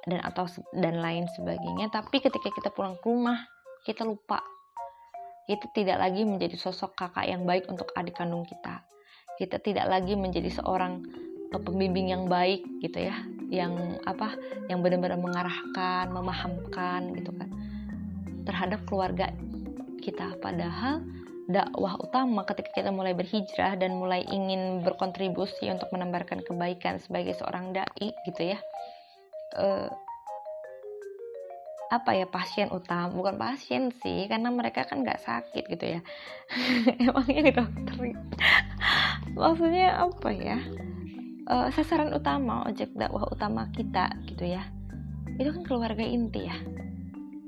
dan 0.08 0.24
atau 0.24 0.48
dan 0.72 1.04
lain 1.04 1.28
sebagainya. 1.36 1.92
Tapi 1.92 2.24
ketika 2.24 2.48
kita 2.48 2.72
pulang 2.72 2.96
ke 2.96 3.06
rumah 3.06 3.44
kita 3.88 4.04
lupa. 4.04 4.44
Itu 5.48 5.64
tidak 5.72 5.96
lagi 5.96 6.28
menjadi 6.28 6.60
sosok 6.60 6.92
kakak 6.92 7.24
yang 7.24 7.48
baik 7.48 7.64
untuk 7.72 7.88
adik 7.96 8.20
kandung 8.20 8.44
kita. 8.44 8.84
Kita 9.40 9.56
tidak 9.64 9.88
lagi 9.88 10.12
menjadi 10.12 10.52
seorang 10.52 11.00
pembimbing 11.48 12.12
yang 12.12 12.28
baik 12.28 12.60
gitu 12.84 13.08
ya. 13.08 13.16
Yang 13.48 13.96
apa 14.04 14.36
yang 14.68 14.84
benar-benar 14.84 15.16
mengarahkan 15.16 16.12
memahamkan 16.12 17.16
gitu 17.16 17.32
kan. 17.32 17.48
Terhadap 18.44 18.84
keluarga 18.84 19.32
kita. 20.04 20.36
Padahal 20.36 21.00
dakwah 21.48 21.96
utama 21.96 22.44
ketika 22.44 22.76
kita 22.76 22.92
mulai 22.92 23.16
berhijrah 23.16 23.80
dan 23.80 23.96
mulai 23.96 24.20
ingin 24.28 24.84
berkontribusi 24.84 25.72
untuk 25.72 25.88
menebarkan 25.96 26.44
kebaikan 26.44 27.00
sebagai 27.00 27.32
seorang 27.40 27.72
dai 27.72 28.12
gitu 28.28 28.52
ya. 28.52 28.60
Uh, 29.56 29.88
apa 31.88 32.12
ya 32.12 32.28
pasien 32.28 32.68
utama? 32.68 33.08
Bukan 33.16 33.40
pasien 33.40 33.88
sih 34.04 34.28
karena 34.28 34.52
mereka 34.52 34.84
kan 34.84 35.00
nggak 35.00 35.24
sakit 35.24 35.64
gitu 35.72 35.98
ya. 35.98 36.00
Emangnya 37.08 37.64
dokter 37.64 37.96
maksudnya 39.32 40.04
apa 40.04 40.30
ya? 40.36 40.60
Uh, 41.48 41.72
sasaran 41.72 42.12
utama 42.12 42.68
ojek 42.68 42.92
dakwah 42.92 43.24
utama 43.24 43.72
kita 43.72 44.12
gitu 44.28 44.44
ya. 44.44 44.68
Itu 45.40 45.48
kan 45.56 45.64
keluarga 45.64 46.04
inti 46.04 46.44
ya 46.44 46.60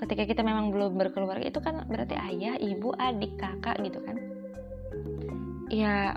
ketika 0.00 0.24
kita 0.24 0.40
memang 0.40 0.72
belum 0.72 0.96
berkeluarga 0.96 1.44
itu 1.44 1.60
kan 1.60 1.84
berarti 1.84 2.16
ayah, 2.16 2.56
ibu, 2.56 2.96
adik, 2.96 3.36
kakak 3.36 3.76
gitu 3.84 4.00
kan. 4.00 4.16
Ya 5.68 6.16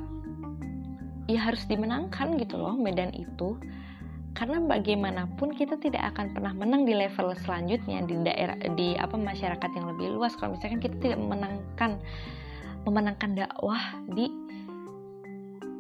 ya 1.28 1.40
harus 1.40 1.68
dimenangkan 1.68 2.40
gitu 2.40 2.56
loh 2.56 2.80
medan 2.80 3.12
itu. 3.12 3.60
Karena 4.34 4.58
bagaimanapun 4.66 5.54
kita 5.54 5.78
tidak 5.78 6.16
akan 6.16 6.34
pernah 6.34 6.58
menang 6.58 6.90
di 6.90 6.98
level 6.98 7.38
selanjutnya 7.46 8.02
di 8.02 8.18
daerah 8.26 8.58
di 8.74 8.98
apa 8.98 9.14
masyarakat 9.14 9.70
yang 9.78 9.86
lebih 9.94 10.18
luas 10.18 10.34
kalau 10.34 10.58
misalkan 10.58 10.82
kita 10.82 10.98
tidak 10.98 11.20
memenangkan 11.22 12.02
memenangkan 12.90 13.38
dakwah 13.38 13.84
di 14.10 14.26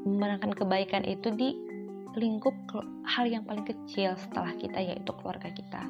memenangkan 0.05 0.53
kebaikan 0.53 1.01
itu 1.01 1.33
di 1.33 1.57
lingkup 2.13 2.53
hal 3.09 3.25
yang 3.25 3.41
paling 3.41 3.65
kecil 3.65 4.13
setelah 4.21 4.53
kita 4.53 4.77
yaitu 4.77 5.09
keluarga 5.17 5.49
kita 5.49 5.81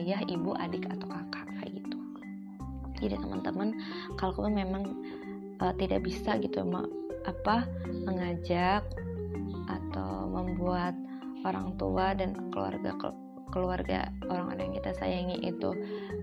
ayah, 0.00 0.20
ibu, 0.28 0.52
adik 0.56 0.86
atau 0.88 1.06
kakak 1.08 1.46
kayak 1.60 1.72
gitu. 1.80 1.98
Jadi 3.00 3.14
teman-teman 3.20 3.68
kalau 4.16 4.32
kamu 4.36 4.64
memang 4.64 4.84
uh, 5.60 5.74
tidak 5.76 6.04
bisa 6.04 6.36
gitu 6.40 6.64
apa 7.26 7.66
mengajak 8.06 8.86
atau 9.66 10.30
membuat 10.30 10.94
orang 11.42 11.74
tua 11.78 12.14
dan 12.14 12.34
keluarga 12.54 12.94
keluarga 13.50 14.10
orang-orang 14.26 14.70
yang 14.70 14.76
kita 14.82 14.92
sayangi 14.98 15.38
itu 15.42 15.70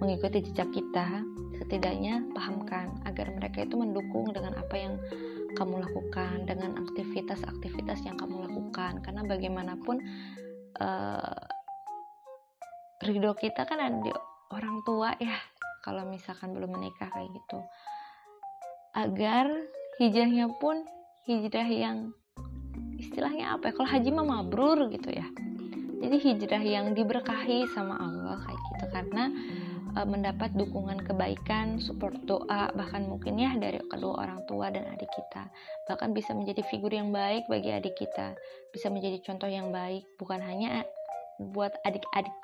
mengikuti 0.04 0.44
jejak 0.44 0.70
kita 0.76 1.24
setidaknya 1.56 2.24
pahamkan 2.36 2.92
agar 3.08 3.32
mereka 3.32 3.64
itu 3.64 3.80
mendukung 3.80 4.36
dengan 4.36 4.60
apa 4.60 4.76
yang 4.76 4.94
kamu 5.54 5.86
lakukan 5.86 6.50
dengan 6.50 6.76
aktivitas-aktivitas 6.82 8.04
yang 8.04 8.18
kamu 8.18 8.44
lakukan 8.50 9.00
karena 9.06 9.22
bagaimanapun 9.24 10.02
uh, 10.82 11.46
ridho 13.04 13.36
kita 13.36 13.68
kan 13.68 13.80
ada 13.80 14.16
orang 14.54 14.82
tua 14.88 15.14
ya 15.20 15.36
kalau 15.84 16.08
misalkan 16.08 16.56
belum 16.56 16.80
menikah 16.80 17.12
kayak 17.12 17.30
gitu. 17.36 17.60
Agar 18.96 19.52
hijrahnya 20.00 20.48
pun 20.58 20.88
hijrah 21.28 21.68
yang 21.68 22.16
istilahnya 22.96 23.60
apa 23.60 23.70
ya 23.70 23.74
kalau 23.76 23.90
haji 23.92 24.10
mah 24.16 24.26
mabrur 24.26 24.88
gitu 24.90 25.12
ya. 25.12 25.28
Jadi 26.04 26.18
hijrah 26.20 26.64
yang 26.64 26.96
diberkahi 26.96 27.68
sama 27.72 28.00
Allah 28.00 28.40
kayak 28.44 28.60
gitu. 28.60 28.86
Karena 28.92 29.24
e, 29.96 30.00
mendapat 30.04 30.52
dukungan 30.56 31.00
kebaikan, 31.04 31.80
support 31.80 32.16
doa, 32.28 32.72
bahkan 32.76 33.08
mungkin 33.08 33.40
ya 33.40 33.56
dari 33.56 33.80
kedua 33.88 34.28
orang 34.28 34.44
tua 34.44 34.68
dan 34.68 34.84
adik 34.92 35.08
kita. 35.16 35.48
Bahkan 35.88 36.12
bisa 36.12 36.36
menjadi 36.36 36.60
figur 36.68 36.92
yang 36.92 37.16
baik 37.16 37.48
bagi 37.48 37.72
adik 37.72 37.96
kita, 37.96 38.36
bisa 38.76 38.92
menjadi 38.92 39.20
contoh 39.24 39.48
yang 39.48 39.72
baik, 39.72 40.04
bukan 40.20 40.44
hanya 40.44 40.84
buat 41.40 41.74
adik-adik 41.86 42.36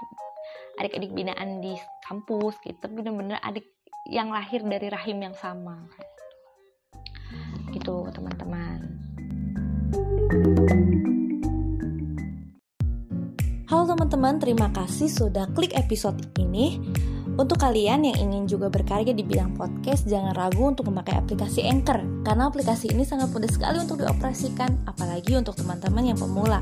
adik-adik 0.82 1.12
binaan 1.14 1.62
di 1.62 1.78
kampus 2.08 2.58
gitu 2.66 2.78
tapi 2.82 3.04
bener-bener 3.04 3.38
adik 3.46 3.68
yang 4.10 4.34
lahir 4.34 4.66
dari 4.66 4.90
rahim 4.90 5.22
yang 5.22 5.36
sama. 5.38 5.86
Gitu 7.70 7.96
teman-teman. 8.10 8.80
Halo 13.70 13.86
teman-teman, 13.86 14.42
terima 14.42 14.74
kasih 14.74 15.06
sudah 15.06 15.46
klik 15.54 15.78
episode 15.78 16.18
ini. 16.42 16.82
Untuk 17.38 17.62
kalian 17.62 18.04
yang 18.04 18.18
ingin 18.18 18.50
juga 18.50 18.68
berkarya 18.68 19.14
di 19.14 19.22
bidang 19.24 19.56
podcast, 19.56 20.10
jangan 20.10 20.36
ragu 20.36 20.60
untuk 20.66 20.90
memakai 20.90 21.16
aplikasi 21.22 21.64
Anchor, 21.64 22.02
karena 22.26 22.50
aplikasi 22.50 22.92
ini 22.92 23.06
sangat 23.08 23.32
mudah 23.32 23.48
sekali 23.48 23.80
untuk 23.80 24.02
dioperasikan, 24.02 24.84
apalagi 24.90 25.38
untuk 25.38 25.56
teman-teman 25.56 26.12
yang 26.12 26.20
pemula. 26.20 26.60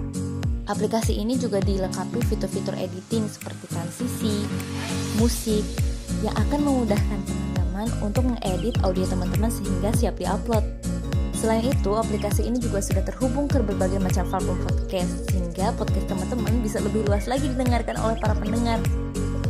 Aplikasi 0.68 1.16
ini 1.16 1.40
juga 1.40 1.64
dilengkapi 1.64 2.20
fitur-fitur 2.28 2.76
editing 2.76 3.24
seperti 3.32 3.72
transisi, 3.72 4.44
musik, 5.16 5.64
yang 6.20 6.36
akan 6.36 6.60
memudahkan 6.60 7.20
teman-teman 7.24 7.88
untuk 8.04 8.28
mengedit 8.28 8.76
audio 8.84 9.08
teman-teman 9.08 9.48
sehingga 9.48 9.96
siap 9.96 10.20
diupload. 10.20 10.68
Selain 11.32 11.64
itu, 11.64 11.96
aplikasi 11.96 12.52
ini 12.52 12.60
juga 12.60 12.84
sudah 12.84 13.00
terhubung 13.00 13.48
ke 13.48 13.64
berbagai 13.64 14.04
macam 14.04 14.28
platform 14.28 14.60
podcast, 14.68 15.32
sehingga 15.32 15.72
podcast 15.80 16.12
teman-teman 16.12 16.60
bisa 16.60 16.84
lebih 16.84 17.08
luas 17.08 17.32
lagi 17.32 17.48
didengarkan 17.48 17.96
oleh 18.04 18.20
para 18.20 18.36
pendengar. 18.36 18.84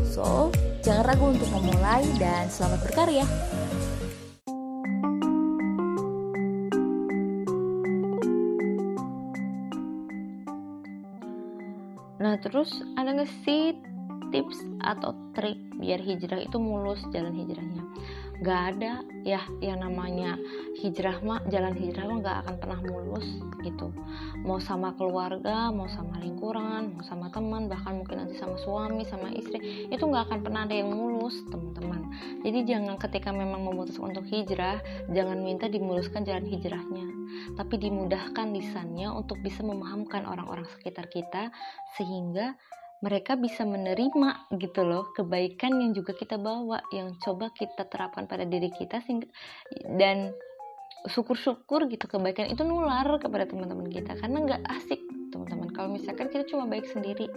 So, 0.06 0.54
jangan 0.86 1.02
ragu 1.02 1.34
untuk 1.34 1.50
memulai 1.50 2.06
dan 2.22 2.46
selamat 2.54 2.86
berkarya! 2.86 3.26
Terus 12.42 12.70
ada 12.96 13.14
nggak 13.18 13.32
sih 13.46 13.74
tips 14.32 14.60
atau 14.84 15.16
trik 15.32 15.58
biar 15.80 16.02
hijrah 16.04 16.44
itu 16.44 16.58
mulus 16.60 17.00
jalan 17.16 17.32
hijrahnya 17.32 17.84
nggak 18.42 18.62
ada. 18.76 18.94
Ya 19.28 19.44
yang 19.60 19.84
namanya 19.84 20.40
hijrah 20.80 21.20
mah 21.20 21.44
jalan 21.52 21.76
hijrah 21.76 22.08
mah 22.08 22.18
nggak 22.24 22.38
akan 22.48 22.56
pernah 22.64 22.80
mulus 22.80 23.28
gitu. 23.60 23.92
Mau 24.48 24.62
sama 24.64 24.96
keluarga 24.96 25.68
mau 25.74 25.90
sama 25.92 26.16
lingkungan 26.24 26.96
mau 26.96 27.04
sama 27.04 27.28
teman 27.34 27.68
bahkan 27.68 28.00
mungkin 28.00 28.24
nanti 28.24 28.40
sama 28.40 28.56
suami 28.62 29.04
sama 29.04 29.34
istri 29.34 29.90
itu 29.92 30.00
nggak 30.00 30.32
akan 30.32 30.40
pernah 30.46 30.64
ada 30.64 30.76
yang 30.78 30.94
mulus 30.94 31.44
teman-teman. 31.52 32.08
Jadi 32.46 32.60
jangan 32.64 32.96
ketika 32.96 33.36
memang 33.36 33.68
memutuskan 33.68 34.16
untuk 34.16 34.26
hijrah 34.32 34.80
jangan 35.12 35.44
minta 35.44 35.68
dimuluskan 35.68 36.24
jalan 36.24 36.46
hijrahnya. 36.48 37.08
Tapi 37.60 37.76
dimudahkan 37.76 38.56
lisannya 38.56 39.12
untuk 39.12 39.44
bisa 39.44 39.60
memahamkan 39.66 40.24
orang-orang 40.24 40.64
sekitar 40.78 41.12
kita 41.12 41.52
sehingga 42.00 42.56
mereka 42.98 43.38
bisa 43.38 43.62
menerima 43.62 44.50
gitu 44.58 44.82
loh 44.82 45.14
kebaikan 45.14 45.78
yang 45.78 45.94
juga 45.94 46.18
kita 46.18 46.42
bawa 46.42 46.82
yang 46.90 47.14
coba 47.22 47.54
kita 47.54 47.86
terapkan 47.86 48.26
pada 48.26 48.42
diri 48.42 48.74
kita 48.74 49.06
sehingga 49.06 49.30
dan 50.02 50.34
syukur-syukur 51.06 51.88
gitu 51.88 52.10
kebaikan 52.10 52.50
itu 52.50 52.66
nular 52.66 53.06
kepada 53.22 53.46
teman-teman 53.46 53.88
kita. 53.88 54.18
Karena 54.18 54.44
nggak 54.44 54.62
asik 54.66 55.02
teman-teman. 55.30 55.70
Kalau 55.72 55.90
misalkan 55.94 56.28
kita 56.34 56.50
cuma 56.50 56.66
baik 56.66 56.90
sendiri. 56.90 57.30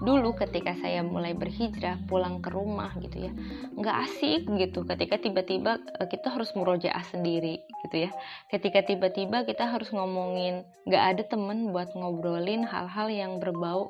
Dulu 0.00 0.36
ketika 0.36 0.76
saya 0.76 1.00
mulai 1.04 1.32
berhijrah 1.32 2.00
pulang 2.08 2.40
ke 2.40 2.48
rumah 2.52 2.92
gitu 3.00 3.28
ya 3.28 3.32
nggak 3.76 3.96
asik 4.08 4.44
gitu. 4.60 4.84
Ketika 4.84 5.16
tiba-tiba 5.20 5.80
eh, 6.00 6.08
kita 6.08 6.32
harus 6.32 6.52
murojaah 6.52 7.04
sendiri 7.08 7.60
gitu 7.86 8.08
ya. 8.08 8.10
Ketika 8.52 8.84
tiba-tiba 8.84 9.48
kita 9.48 9.68
harus 9.68 9.88
ngomongin 9.92 10.64
nggak 10.84 11.04
ada 11.16 11.22
temen 11.24 11.72
buat 11.72 11.92
ngobrolin 11.96 12.64
hal-hal 12.68 13.08
yang 13.08 13.32
berbau 13.40 13.88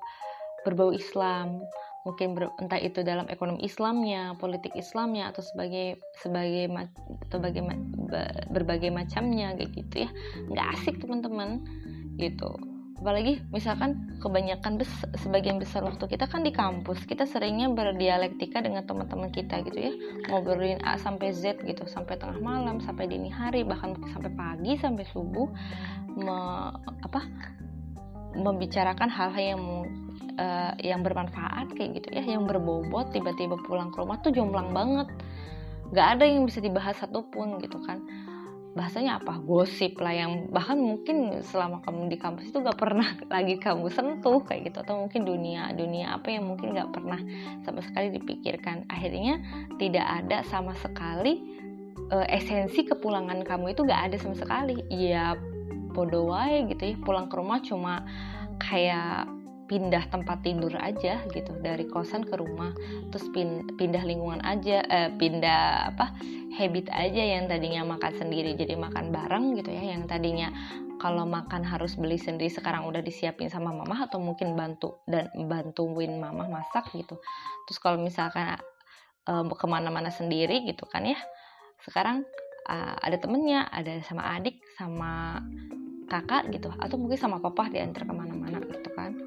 berbau 0.67 0.91
Islam. 0.91 1.63
Mungkin 2.03 2.39
ber, 2.39 2.55
entah 2.63 2.79
itu 2.79 3.03
dalam 3.03 3.27
ekonomi 3.27 3.67
Islamnya, 3.67 4.39
politik 4.39 4.75
Islamnya 4.79 5.31
atau 5.35 5.43
sebagai 5.43 5.99
sebagai 6.23 6.71
atau 7.31 7.39
bagai, 7.43 7.63
berbagai 8.51 8.91
macamnya 8.95 9.55
kayak 9.55 9.71
gitu 9.75 9.95
ya. 10.07 10.11
Nggak 10.51 10.67
asik 10.79 11.03
teman-teman. 11.03 11.63
Gitu. 12.19 12.51
Apalagi 12.97 13.45
misalkan 13.53 14.17
kebanyakan 14.25 14.81
bes, 14.81 14.89
sebagian 15.21 15.61
besar 15.61 15.85
waktu 15.85 16.09
kita 16.09 16.25
kan 16.31 16.41
di 16.41 16.49
kampus 16.49 17.05
kita 17.05 17.29
seringnya 17.29 17.69
berdialektika 17.69 18.65
dengan 18.65 18.89
teman-teman 18.89 19.29
kita 19.35 19.61
gitu 19.69 19.79
ya. 19.91 19.93
Ngobrolin 20.33 20.81
A 20.87 20.97
sampai 20.97 21.35
Z 21.35 21.61
gitu 21.67 21.85
sampai 21.91 22.17
tengah 22.17 22.41
malam 22.41 22.81
sampai 22.81 23.11
dini 23.11 23.29
hari 23.29 23.67
bahkan 23.69 23.99
sampai 24.15 24.33
pagi 24.33 24.79
sampai 24.81 25.05
subuh. 25.13 25.51
Me, 26.17 26.39
apa 27.05 27.21
membicarakan 28.33 29.09
hal-hal 29.13 29.45
yang 29.57 29.63
uh, 30.37 30.73
yang 30.81 31.01
bermanfaat 31.01 31.73
kayak 31.73 32.03
gitu 32.03 32.09
ya 32.13 32.23
yang 32.25 32.45
berbobot 32.45 33.11
tiba-tiba 33.11 33.57
pulang 33.65 33.91
ke 33.91 33.99
rumah 34.01 34.21
tuh 34.21 34.33
jomplang 34.33 34.71
banget. 34.73 35.09
Nggak 35.91 36.09
ada 36.19 36.25
yang 36.27 36.45
bisa 36.45 36.59
dibahas 36.61 36.99
satupun 36.99 37.63
gitu 37.63 37.79
kan. 37.85 38.03
Bahasanya 38.77 39.25
apa? 39.25 39.41
Gosip 39.41 39.97
lah 40.05 40.13
yang 40.13 40.53
bahkan 40.53 40.77
mungkin 40.77 41.41
selama 41.41 41.81
kamu 41.81 42.13
di 42.13 42.19
kampus 42.21 42.53
itu 42.53 42.61
gak 42.61 42.77
pernah 42.77 43.09
lagi 43.35 43.57
kamu 43.57 43.89
sentuh 43.89 44.45
kayak 44.45 44.69
gitu. 44.69 44.85
Atau 44.85 45.09
mungkin 45.09 45.25
dunia 45.25 45.73
dunia 45.73 46.21
apa 46.21 46.29
yang 46.29 46.45
mungkin 46.45 46.77
gak 46.77 46.93
pernah 46.93 47.17
sama 47.65 47.81
sekali 47.81 48.13
dipikirkan. 48.13 48.85
Akhirnya 48.93 49.41
tidak 49.81 50.05
ada 50.05 50.45
sama 50.45 50.77
sekali 50.77 51.41
uh, 52.13 52.27
esensi 52.29 52.85
kepulangan 52.85 53.41
kamu 53.49 53.73
itu 53.73 53.81
gak 53.89 54.13
ada 54.13 54.17
sama 54.21 54.37
sekali. 54.37 54.77
Ya 54.93 55.41
bodoh 55.97 56.37
wae 56.37 56.69
gitu 56.69 56.93
ya. 56.93 56.97
Pulang 57.01 57.33
ke 57.33 57.41
rumah 57.41 57.65
cuma 57.65 58.05
kayak 58.61 59.36
pindah 59.67 60.09
tempat 60.11 60.43
tidur 60.47 60.73
aja 60.79 61.23
gitu 61.31 61.53
dari 61.63 61.87
kosan 61.91 62.23
ke 62.23 62.39
rumah. 62.39 62.71
Terus 63.11 63.27
pindah 63.77 64.03
lingkungan 64.07 64.43
aja 64.43 64.83
eh, 64.87 65.11
pindah 65.15 65.95
apa 65.95 66.15
habit 66.57 66.89
aja 66.95 67.23
yang 67.37 67.51
tadinya 67.51 67.85
makan 67.85 68.13
sendiri 68.17 68.55
jadi 68.55 68.79
makan 68.79 69.11
bareng 69.11 69.59
gitu 69.59 69.71
ya. 69.71 69.95
Yang 69.95 70.11
tadinya 70.11 70.49
kalau 70.97 71.29
makan 71.29 71.61
harus 71.67 71.99
beli 72.01 72.17
sendiri 72.17 72.49
sekarang 72.49 72.89
udah 72.89 73.05
disiapin 73.05 73.53
sama 73.53 73.75
mama 73.75 74.09
atau 74.09 74.17
mungkin 74.17 74.57
bantu 74.57 75.05
dan 75.05 75.29
bantuin 75.35 76.17
mama 76.17 76.49
masak 76.49 76.89
gitu. 76.97 77.21
Terus 77.69 77.79
kalau 77.83 78.01
misalkan 78.01 78.57
uh, 79.27 79.45
ke 79.45 79.67
mana-mana 79.67 80.09
sendiri 80.09 80.65
gitu 80.65 80.87
kan 80.87 81.05
ya 81.05 81.19
sekarang 81.85 82.25
uh, 82.71 82.95
ada 83.03 83.19
temennya 83.19 83.67
ada 83.69 84.01
sama 84.07 84.23
adik 84.39 84.63
sama 84.79 85.43
kakak 86.07 86.55
gitu 86.55 86.71
atau 86.79 86.97
mungkin 86.97 87.19
sama 87.19 87.43
papa 87.43 87.67
diantar 87.67 88.07
ke 88.07 88.15
mana-mana 88.15 88.63
gitu 88.63 88.91
kan 88.95 89.26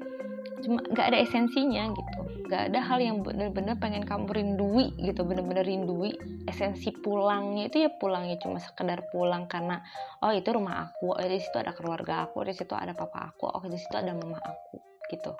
cuma 0.62 0.80
nggak 0.84 1.06
ada 1.12 1.18
esensinya 1.20 1.90
gitu. 1.92 2.18
Nggak 2.50 2.62
ada 2.72 2.80
hal 2.82 2.98
yang 2.98 3.22
bener-bener 3.22 3.78
pengen 3.78 4.02
kamu 4.02 4.26
rindui 4.30 4.92
gitu 4.98 5.22
bener-bener 5.22 5.64
rindui. 5.64 6.14
Esensi 6.46 6.90
pulangnya 6.92 7.70
itu 7.70 7.86
ya 7.86 7.90
pulangnya 7.96 8.36
cuma 8.42 8.58
sekedar 8.58 9.06
pulang 9.14 9.46
karena 9.46 9.80
oh 10.24 10.34
itu 10.34 10.50
rumah 10.50 10.90
aku 10.90 11.14
oh 11.14 11.22
di 11.22 11.38
situ 11.38 11.56
ada 11.56 11.72
keluarga 11.76 12.26
aku 12.26 12.42
di 12.42 12.54
situ 12.56 12.74
ada 12.74 12.92
papa 12.96 13.30
aku 13.32 13.48
oh 13.48 13.64
di 13.66 13.78
situ 13.78 13.94
ada 13.94 14.12
mama 14.12 14.38
aku 14.42 14.82
gitu. 15.10 15.32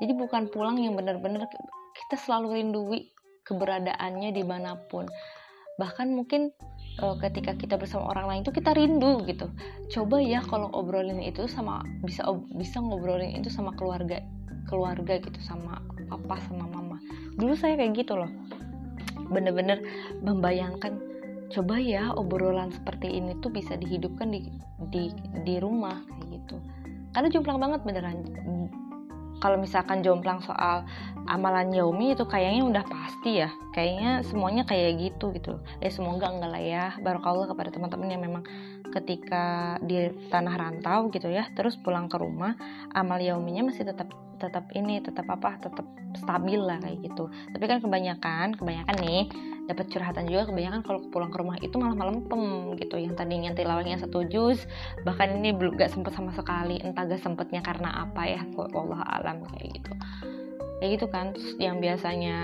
Jadi 0.00 0.12
bukan 0.16 0.48
pulang 0.48 0.80
yang 0.80 0.96
bener-bener 0.96 1.44
kita 1.92 2.16
selalu 2.16 2.56
rindui 2.56 3.12
keberadaannya 3.44 4.32
di 4.32 4.44
mana 4.44 4.80
pun. 4.88 5.04
Bahkan 5.76 6.12
mungkin 6.12 6.52
uh, 7.00 7.16
ketika 7.20 7.56
kita 7.56 7.76
bersama 7.76 8.12
orang 8.12 8.26
lain 8.28 8.40
itu 8.44 8.52
kita 8.52 8.72
rindu 8.76 9.24
gitu. 9.28 9.52
Coba 9.92 10.20
ya 10.20 10.40
kalau 10.44 10.72
obrolin 10.72 11.20
itu 11.20 11.44
sama 11.48 11.84
bisa 12.04 12.24
bisa 12.56 12.80
ngobrolin 12.80 13.36
itu 13.36 13.52
sama 13.52 13.76
keluarga 13.76 14.20
keluarga 14.68 15.16
gitu 15.20 15.38
sama 15.44 15.80
papa 16.10 16.36
sama 16.48 16.66
mama. 16.66 16.98
Dulu 17.36 17.54
saya 17.54 17.78
kayak 17.78 18.04
gitu 18.04 18.18
loh. 18.18 18.30
Bener-bener 19.30 19.80
membayangkan 20.20 20.98
coba 21.50 21.82
ya 21.82 22.14
obrolan 22.14 22.70
seperti 22.70 23.10
ini 23.10 23.34
tuh 23.42 23.50
bisa 23.50 23.74
dihidupkan 23.74 24.30
di 24.30 24.50
di 24.90 25.10
di 25.46 25.54
rumah 25.58 25.98
kayak 26.06 26.26
gitu. 26.40 26.56
Karena 27.10 27.28
jomplang 27.30 27.58
banget 27.58 27.80
beneran. 27.82 28.18
Kalau 29.40 29.56
misalkan 29.56 30.04
jomplang 30.04 30.44
soal 30.44 30.84
amalan 31.24 31.72
Yaumi 31.72 32.12
itu 32.12 32.28
kayaknya 32.28 32.60
udah 32.60 32.84
pasti 32.84 33.40
ya. 33.40 33.48
Kayaknya 33.72 34.20
semuanya 34.26 34.62
kayak 34.68 35.00
gitu 35.00 35.32
gitu 35.32 35.58
ya 35.80 35.90
semoga 35.90 36.28
enggak 36.28 36.50
lah 36.52 36.62
ya. 36.62 36.84
Barokallah 37.00 37.48
kepada 37.48 37.72
teman-teman 37.72 38.08
yang 38.12 38.22
memang 38.22 38.44
ketika 38.90 39.78
di 39.80 40.10
tanah 40.28 40.54
rantau 40.58 41.08
gitu 41.14 41.30
ya 41.30 41.46
terus 41.54 41.78
pulang 41.78 42.10
ke 42.10 42.18
rumah 42.18 42.58
amal 42.90 43.22
yauminya 43.22 43.70
masih 43.70 43.86
tetap 43.86 44.10
tetap 44.40 44.72
ini 44.72 45.04
tetap 45.04 45.28
apa 45.28 45.60
tetap 45.60 45.84
stabil 46.16 46.58
lah 46.58 46.80
kayak 46.80 47.04
gitu. 47.04 47.28
Tapi 47.52 47.64
kan 47.68 47.78
kebanyakan 47.84 48.56
kebanyakan 48.56 48.96
nih 49.04 49.22
dapat 49.70 49.86
curhatan 49.86 50.26
juga 50.26 50.50
kebanyakan 50.50 50.80
kalau 50.82 51.00
pulang 51.14 51.30
ke 51.30 51.38
rumah 51.38 51.56
itu 51.62 51.76
malah 51.78 51.94
melempem 51.94 52.74
gitu. 52.80 52.98
Yang 52.98 53.14
tadinya 53.22 53.54
tilawahnya 53.54 54.02
satu 54.02 54.26
juz 54.26 54.66
bahkan 55.06 55.38
ini 55.38 55.54
belum 55.54 55.78
gak 55.78 55.92
sempet 55.94 56.16
sama 56.16 56.34
sekali 56.34 56.82
entah 56.82 57.06
gak 57.06 57.22
sempetnya 57.22 57.62
karena 57.62 58.08
apa 58.08 58.22
ya 58.26 58.40
Allah 58.56 59.00
alam 59.06 59.46
kayak 59.46 59.78
gitu. 59.78 59.92
Kayak 60.80 60.90
gitu 60.96 61.06
kan 61.12 61.26
Terus 61.36 61.60
yang 61.60 61.76
biasanya 61.76 62.36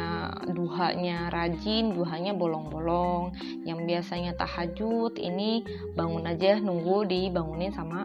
duhanya 0.52 1.32
rajin 1.32 1.96
duhanya 1.96 2.36
bolong-bolong. 2.36 3.32
Yang 3.64 3.80
biasanya 3.88 4.32
tahajud 4.36 5.16
ini 5.16 5.64
bangun 5.96 6.28
aja 6.28 6.60
nunggu 6.60 7.08
dibangunin 7.08 7.72
sama 7.72 8.04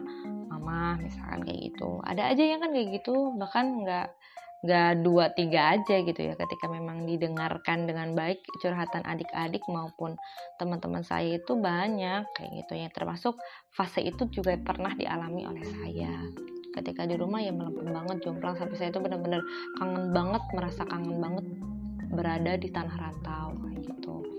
mama 0.62 0.96
misalkan 1.02 1.42
kayak 1.42 1.60
gitu. 1.74 1.98
Ada 2.06 2.30
aja 2.30 2.42
yang 2.46 2.60
kan 2.62 2.70
kayak 2.70 2.88
gitu 3.02 3.34
bahkan 3.34 3.66
nggak 3.82 4.08
nggak 4.62 5.02
dua 5.02 5.34
tiga 5.34 5.74
aja 5.74 5.96
gitu 6.06 6.20
ya. 6.22 6.38
Ketika 6.38 6.70
memang 6.70 7.02
didengarkan 7.04 7.90
dengan 7.90 8.14
baik 8.14 8.46
curhatan 8.62 9.02
adik-adik 9.02 9.66
maupun 9.66 10.14
teman-teman 10.56 11.02
saya 11.02 11.36
itu 11.36 11.58
banyak 11.58 12.22
kayak 12.38 12.50
gitu 12.62 12.78
ya. 12.78 12.88
Termasuk 12.94 13.36
fase 13.74 14.06
itu 14.06 14.30
juga 14.30 14.54
pernah 14.62 14.94
dialami 14.94 15.50
oleh 15.50 15.66
saya. 15.66 16.14
Ketika 16.72 17.04
di 17.04 17.18
rumah 17.18 17.42
ya 17.42 17.52
melempem 17.52 17.90
banget 17.90 18.24
jomplang 18.24 18.56
sampai 18.56 18.76
saya 18.78 18.88
itu 18.94 19.02
benar-benar 19.02 19.42
kangen 19.76 20.14
banget 20.14 20.42
merasa 20.56 20.86
kangen 20.88 21.20
banget 21.20 21.44
berada 22.12 22.52
di 22.56 22.68
tanah 22.72 22.96
rantau 22.96 23.56
kayak 23.60 23.82
gitu 23.88 24.31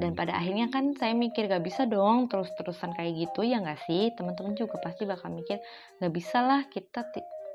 dan 0.00 0.16
pada 0.16 0.32
akhirnya 0.32 0.72
kan 0.72 0.96
saya 0.96 1.12
mikir 1.12 1.44
gak 1.44 1.60
bisa 1.60 1.84
dong 1.84 2.26
terus-terusan 2.32 2.96
kayak 2.96 3.28
gitu. 3.28 3.44
Ya 3.44 3.60
gak 3.60 3.84
sih? 3.84 4.08
Teman-teman 4.16 4.56
juga 4.56 4.80
pasti 4.80 5.04
bakal 5.04 5.36
mikir 5.36 5.60
gak 6.00 6.12
bisa 6.16 6.40
lah 6.40 6.64
kita 6.72 7.04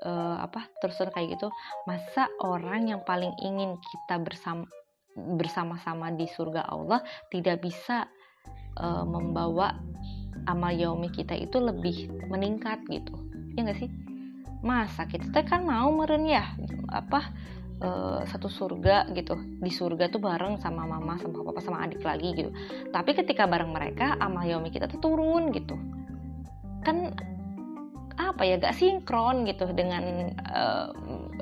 uh, 0.06 0.38
apa 0.46 0.70
terusan 0.78 1.10
kayak 1.10 1.42
gitu. 1.42 1.50
Masa 1.90 2.30
orang 2.46 2.94
yang 2.94 3.02
paling 3.02 3.34
ingin 3.42 3.82
kita 3.82 4.22
bersama 4.22 4.70
bersama-sama 5.16 6.12
di 6.12 6.28
surga 6.28 6.68
Allah 6.70 7.00
tidak 7.32 7.64
bisa 7.64 8.06
uh, 8.78 9.08
membawa 9.08 9.80
amal 10.46 10.76
yaumi 10.76 11.10
kita 11.10 11.34
itu 11.34 11.58
lebih 11.58 12.14
meningkat 12.30 12.86
gitu? 12.94 13.18
Ya 13.58 13.66
gak 13.66 13.82
sih? 13.82 13.90
Masa 14.62 15.10
kita 15.10 15.42
kan 15.42 15.66
mau 15.66 15.90
meren 15.98 16.30
ya? 16.30 16.46
Apa 16.94 17.26
uh, 17.82 18.22
satu 18.28 18.48
surga 18.48 19.10
gitu. 19.16 19.36
Di 19.60 19.72
surga 19.72 20.12
tuh 20.12 20.22
bareng 20.22 20.62
sama 20.62 20.86
mama 20.86 21.18
sama 21.20 21.42
papa 21.42 21.60
sama 21.64 21.84
adik 21.84 22.04
lagi 22.06 22.32
gitu. 22.36 22.52
Tapi 22.92 23.12
ketika 23.16 23.50
bareng 23.50 23.72
mereka 23.74 24.16
amal 24.22 24.46
yomi 24.46 24.70
kita 24.70 24.86
tuh 24.88 25.00
turun 25.02 25.52
gitu. 25.52 25.76
Kan 26.86 27.16
apa 28.16 28.48
ya 28.48 28.56
gak 28.56 28.76
sinkron 28.80 29.44
gitu 29.44 29.68
dengan 29.76 30.32
uh, 30.48 30.88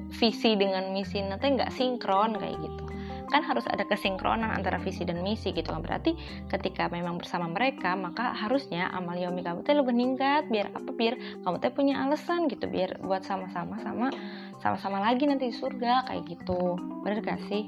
visi 0.10 0.58
dengan 0.58 0.89
misi 0.93 1.22
nanti 1.22 1.54
nggak 1.54 1.74
sinkron 1.74 2.38
kayak 2.38 2.58
gitu 2.62 2.84
kan 3.30 3.42
harus 3.44 3.64
ada 3.70 3.84
kesinkronan 3.88 4.52
antara 4.52 4.80
visi 4.82 5.04
dan 5.08 5.22
misi 5.22 5.52
gitu 5.52 5.72
kan. 5.72 5.82
Berarti 5.84 6.16
ketika 6.50 6.88
memang 6.90 7.20
bersama 7.20 7.48
mereka 7.52 7.96
maka 7.96 8.34
harusnya 8.36 8.90
amal 8.92 9.16
yomi 9.16 9.44
kamu 9.44 9.64
tuh 9.64 9.78
lebih 9.78 9.94
meningkat 9.94 10.48
biar 10.50 10.72
apa? 10.74 10.90
Biar 10.92 11.16
kamu 11.44 11.56
tuh 11.62 11.74
punya 11.76 11.96
alasan 12.04 12.52
gitu 12.52 12.66
biar 12.68 13.00
buat 13.04 13.24
sama-sama 13.24 13.80
sama 13.84 14.12
sama-sama 14.60 15.04
lagi 15.04 15.28
nanti 15.28 15.52
di 15.52 15.56
surga 15.56 16.08
kayak 16.08 16.24
gitu. 16.28 16.80
Bener 17.04 17.20
gak 17.24 17.42
sih? 17.52 17.68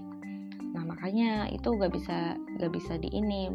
Nah 0.76 0.84
makanya 0.84 1.52
itu 1.52 1.72
gak 1.76 1.92
bisa 1.92 2.36
gak 2.60 2.72
bisa 2.72 2.98
di 3.00 3.12
ini 3.12 3.52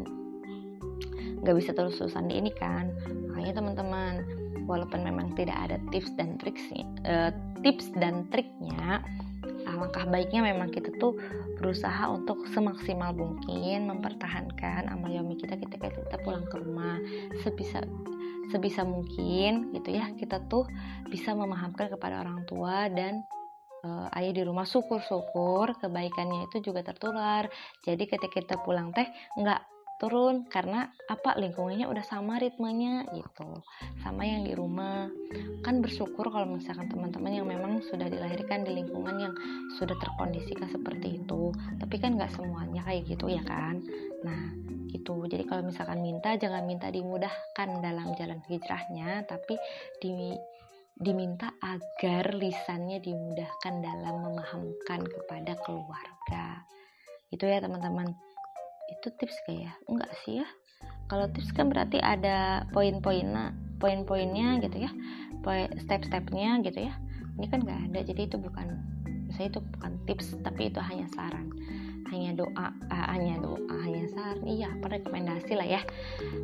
gak 1.41 1.57
bisa 1.57 1.73
terus-terusan 1.73 2.29
di 2.29 2.37
ini 2.37 2.51
kan. 2.53 2.93
Makanya 3.33 3.61
teman-teman 3.61 4.13
walaupun 4.69 5.01
memang 5.01 5.33
tidak 5.33 5.57
ada 5.57 5.77
tips 5.89 6.13
dan 6.15 6.37
triksnya 6.37 6.85
uh, 7.03 7.31
tips 7.65 7.89
dan 7.97 8.29
triknya 8.29 9.01
alangkah 9.67 10.05
baiknya 10.09 10.41
memang 10.45 10.69
kita 10.73 10.93
tuh 10.97 11.17
berusaha 11.57 12.09
untuk 12.09 12.45
semaksimal 12.49 13.13
mungkin 13.13 13.89
mempertahankan 13.89 14.89
amal 14.89 15.11
yomi 15.11 15.37
kita 15.37 15.57
ketika 15.57 15.93
kita 15.93 16.15
pulang 16.21 16.45
ke 16.49 16.57
rumah. 16.57 16.97
Sebisa 17.41 17.83
sebisa 18.51 18.83
mungkin 18.83 19.71
gitu 19.71 19.95
ya 19.95 20.11
kita 20.19 20.43
tuh 20.51 20.67
bisa 21.07 21.31
memahamkan 21.31 21.87
kepada 21.87 22.19
orang 22.19 22.43
tua 22.43 22.91
dan 22.91 23.23
uh, 23.85 24.07
ayah 24.17 24.33
di 24.33 24.43
rumah. 24.45 24.65
Syukur-syukur 24.65 25.77
kebaikannya 25.79 26.49
itu 26.49 26.71
juga 26.71 26.85
tertular. 26.85 27.49
Jadi 27.85 28.03
ketika 28.09 28.33
kita 28.33 28.55
pulang 28.61 28.91
teh 28.91 29.07
nggak 29.37 29.61
turun 30.01 30.49
karena 30.49 30.89
apa 31.05 31.37
lingkungannya 31.37 31.85
udah 31.85 32.01
sama 32.01 32.41
ritmenya 32.41 33.05
gitu 33.13 33.61
sama 34.01 34.25
yang 34.25 34.41
di 34.41 34.57
rumah. 34.57 35.05
Kan 35.61 35.85
bersyukur 35.85 36.33
kalau 36.33 36.49
misalkan 36.49 36.89
teman-teman 36.89 37.37
yang 37.37 37.45
memang 37.45 37.85
sudah 37.85 38.09
dilahirkan 38.09 38.65
di 38.65 38.81
lingkungan 38.81 39.13
yang 39.21 39.33
sudah 39.77 39.93
terkondisikan 40.01 40.65
seperti 40.73 41.21
itu 41.21 41.53
tapi 41.77 42.01
kan 42.01 42.17
nggak 42.17 42.33
semuanya 42.33 42.81
kayak 42.81 43.05
gitu 43.05 43.29
ya 43.29 43.45
kan? 43.45 43.77
Nah 44.25 44.57
itu 44.89 45.29
jadi 45.29 45.45
kalau 45.45 45.69
misalkan 45.69 46.01
minta 46.01 46.33
jangan 46.33 46.65
minta 46.65 46.89
dimudahkan 46.89 47.69
dalam 47.85 48.17
jalan 48.17 48.41
hijrahnya 48.49 49.29
tapi 49.29 49.61
di 50.01 50.33
diminta 50.97 51.53
agar 51.61 52.33
lisannya 52.37 53.01
dimudahkan 53.01 53.73
dalam 53.81 54.21
memahamkan 54.21 55.01
kepada 55.05 55.57
keluarga. 55.61 56.61
Itu 57.31 57.47
ya 57.47 57.63
teman-teman 57.63 58.30
itu 58.91 59.07
tips 59.17 59.37
kayak 59.47 59.75
enggak 59.87 60.11
sih 60.23 60.43
ya. 60.43 60.47
Kalau 61.07 61.27
tips 61.31 61.51
kan 61.51 61.67
berarti 61.67 61.99
ada 61.99 62.67
poin-poinnya 62.71 63.55
poin-poinnya 63.81 64.61
gitu 64.61 64.85
ya. 64.85 64.91
Step-stepnya 65.81 66.61
gitu 66.61 66.85
ya. 66.85 66.93
Ini 67.39 67.47
kan 67.49 67.65
nggak 67.65 67.79
ada. 67.91 67.99
Jadi 68.05 68.29
itu 68.29 68.37
bukan 68.37 68.77
saya 69.31 69.47
itu 69.47 69.63
bukan 69.63 69.95
tips 70.05 70.37
tapi 70.43 70.69
itu 70.69 70.77
hanya 70.77 71.07
saran. 71.15 71.49
Hanya 72.11 72.35
doa 72.35 72.67
uh, 72.91 73.07
hanya 73.15 73.39
doa 73.39 73.75
hanya 73.81 74.05
saran. 74.11 74.43
Iya 74.45 74.69
apa 74.75 74.99
rekomendasi 74.99 75.53
lah 75.57 75.67
ya. 75.67 75.81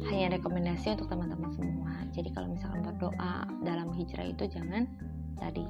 Hanya 0.10 0.40
rekomendasi 0.40 0.96
untuk 0.98 1.12
teman-teman 1.12 1.52
semua. 1.54 1.94
Jadi 2.16 2.34
kalau 2.34 2.50
misalkan 2.50 2.82
berdoa 2.82 3.46
dalam 3.62 3.94
hijrah 3.94 4.26
itu 4.26 4.50
jangan 4.50 4.88
tadi. 5.40 5.64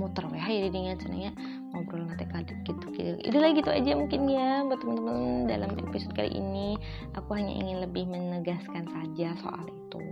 Muter 0.00 0.24
weh 0.32 0.40
ya 0.40 0.66
jadinya 0.66 0.96
cenanya 0.96 1.32
ngobrol 1.70 2.08
nanti 2.08 2.24
kadit 2.28 2.58
gitu 2.64 2.86
gitu 2.96 3.12
itulah 3.28 3.52
gitu 3.52 3.70
aja 3.70 3.92
mungkin 3.96 4.28
ya 4.28 4.64
buat 4.64 4.80
teman-teman 4.80 5.46
dalam 5.46 5.70
episode 5.78 6.16
kali 6.16 6.32
ini. 6.32 6.74
Aku 7.16 7.36
hanya 7.36 7.52
ingin 7.52 7.84
lebih 7.84 8.08
menegaskan 8.08 8.88
saja 8.88 9.36
soal 9.40 9.64
itu. 9.68 10.02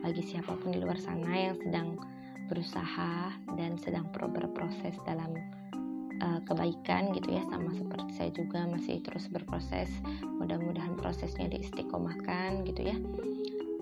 Bagi 0.00 0.22
siapa 0.24 0.56
pun 0.58 0.72
di 0.72 0.80
luar 0.80 0.96
sana 0.96 1.28
yang 1.28 1.56
sedang 1.60 2.00
berusaha 2.48 3.36
dan 3.60 3.76
sedang 3.76 4.08
berproses 4.08 4.96
dalam 5.04 5.36
uh, 6.24 6.40
kebaikan 6.48 7.12
gitu 7.12 7.36
ya 7.36 7.44
sama 7.52 7.68
seperti 7.76 8.10
saya 8.16 8.30
juga 8.32 8.64
masih 8.64 9.04
terus 9.04 9.28
berproses. 9.28 9.92
Mudah-mudahan 10.40 10.96
prosesnya 10.96 11.52
diistiqomahkan 11.52 12.64
gitu 12.64 12.88
ya 12.88 12.96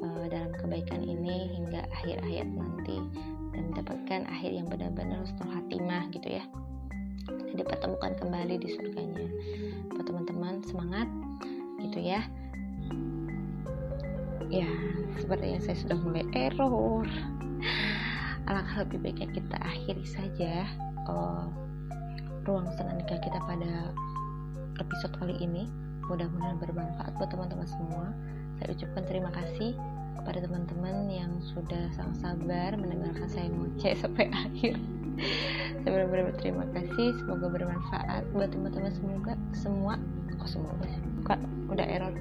uh, 0.03 0.27
dalam 0.29 0.53
kebaikan 0.57 1.03
ini 1.03 1.57
hingga 1.57 1.87
akhir 1.93 2.21
hayat 2.25 2.49
nanti 2.51 3.01
dan 3.57 3.73
mendapatkan 3.73 4.21
akhir 4.29 4.53
yang 4.53 4.69
benar-benar 4.69 5.25
husnul 5.25 5.49
hatimah 5.49 6.13
gitu 6.13 6.37
ya. 6.37 6.45
Dan 7.27 7.57
dipertemukan 7.57 8.13
kembali 8.21 8.61
di 8.61 8.69
surganya. 8.77 9.27
Buat 9.97 10.05
teman-teman 10.05 10.61
semangat 10.69 11.09
gitu 11.81 11.99
ya. 12.05 12.21
Ya 14.53 14.69
seperti 15.17 15.57
yang 15.57 15.63
saya 15.65 15.77
sudah 15.81 15.99
mulai 15.99 16.25
error. 16.37 17.09
Alangkah 18.47 18.87
lebih 18.87 19.03
baiknya 19.03 19.29
kita 19.35 19.57
akhiri 19.59 20.07
saja 20.07 20.69
uh, 21.09 21.51
ruang 22.47 22.71
senandika 22.79 23.19
kita 23.19 23.41
pada 23.43 23.91
episode 24.79 25.17
kali 25.19 25.35
ini. 25.41 25.67
Mudah-mudahan 26.07 26.63
bermanfaat 26.63 27.19
buat 27.19 27.33
teman-teman 27.33 27.67
semua. 27.67 28.15
Saya 28.61 28.71
ucapkan 28.77 29.03
terima 29.09 29.31
kasih 29.35 29.75
kepada 30.23 30.39
teman-teman 30.45 31.07
yang 31.09 31.33
sudah 31.55 31.91
sangat 31.95 32.17
sabar 32.23 32.71
mendengarkan 32.77 33.29
saya 33.29 33.49
ngoceh 33.53 33.95
sampai 34.03 34.27
akhir. 34.33 34.75
Saya 35.81 35.89
benar-benar 35.91 36.35
berterima 36.35 36.65
kasih 36.77 37.17
semoga 37.23 37.47
bermanfaat. 37.49 38.23
Buat 38.37 38.51
teman-teman 38.53 38.93
semoga 38.93 39.33
semua 39.57 39.95
kok 40.37 40.51
semoga. 40.51 40.87
Kok 41.25 41.41
udah 41.73 41.87
error. 41.87 42.15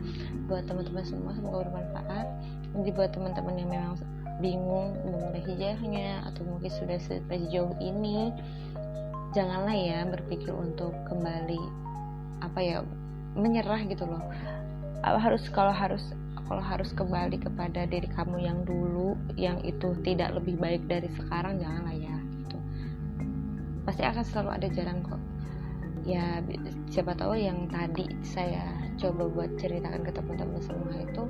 Buat 0.48 0.70
teman-teman 0.70 1.04
semua 1.04 1.32
semoga 1.36 1.68
bermanfaat. 1.68 2.28
Nanti 2.72 2.90
buat 2.96 3.12
teman-teman 3.12 3.56
yang 3.60 3.70
memang 3.72 3.96
bingung 4.44 4.96
memulai 5.08 5.40
hijrahnya 5.48 6.28
atau 6.28 6.44
mungkin 6.44 6.68
sudah 6.68 7.00
sejauh 7.00 7.72
ini 7.80 8.36
janganlah 9.32 9.76
ya 9.76 10.04
berpikir 10.08 10.52
untuk 10.52 10.92
kembali 11.08 11.60
apa 12.44 12.60
ya 12.60 12.78
menyerah 13.36 13.84
gitu 13.88 14.08
loh. 14.08 14.24
Harus 15.04 15.48
kalau 15.52 15.76
harus 15.76 16.16
kalau 16.46 16.62
harus 16.62 16.94
kembali 16.94 17.42
kepada 17.42 17.90
diri 17.90 18.06
kamu 18.06 18.38
yang 18.46 18.60
dulu 18.64 19.18
yang 19.34 19.58
itu 19.66 19.98
tidak 20.06 20.38
lebih 20.38 20.62
baik 20.62 20.86
dari 20.86 21.10
sekarang 21.18 21.58
janganlah 21.58 21.96
ya 21.98 22.16
gitu. 22.46 22.58
Pasti 23.86 24.02
akan 24.06 24.24
selalu 24.26 24.50
ada 24.54 24.68
jalan 24.70 24.98
kok. 25.02 25.22
Ya 26.06 26.46
siapa 26.94 27.18
tahu 27.18 27.34
yang 27.34 27.66
tadi 27.74 28.06
saya 28.22 28.70
coba 29.02 29.26
buat 29.26 29.58
ceritakan 29.58 30.06
ke 30.06 30.12
teman-teman 30.14 30.62
semua 30.62 30.94
itu 31.02 31.24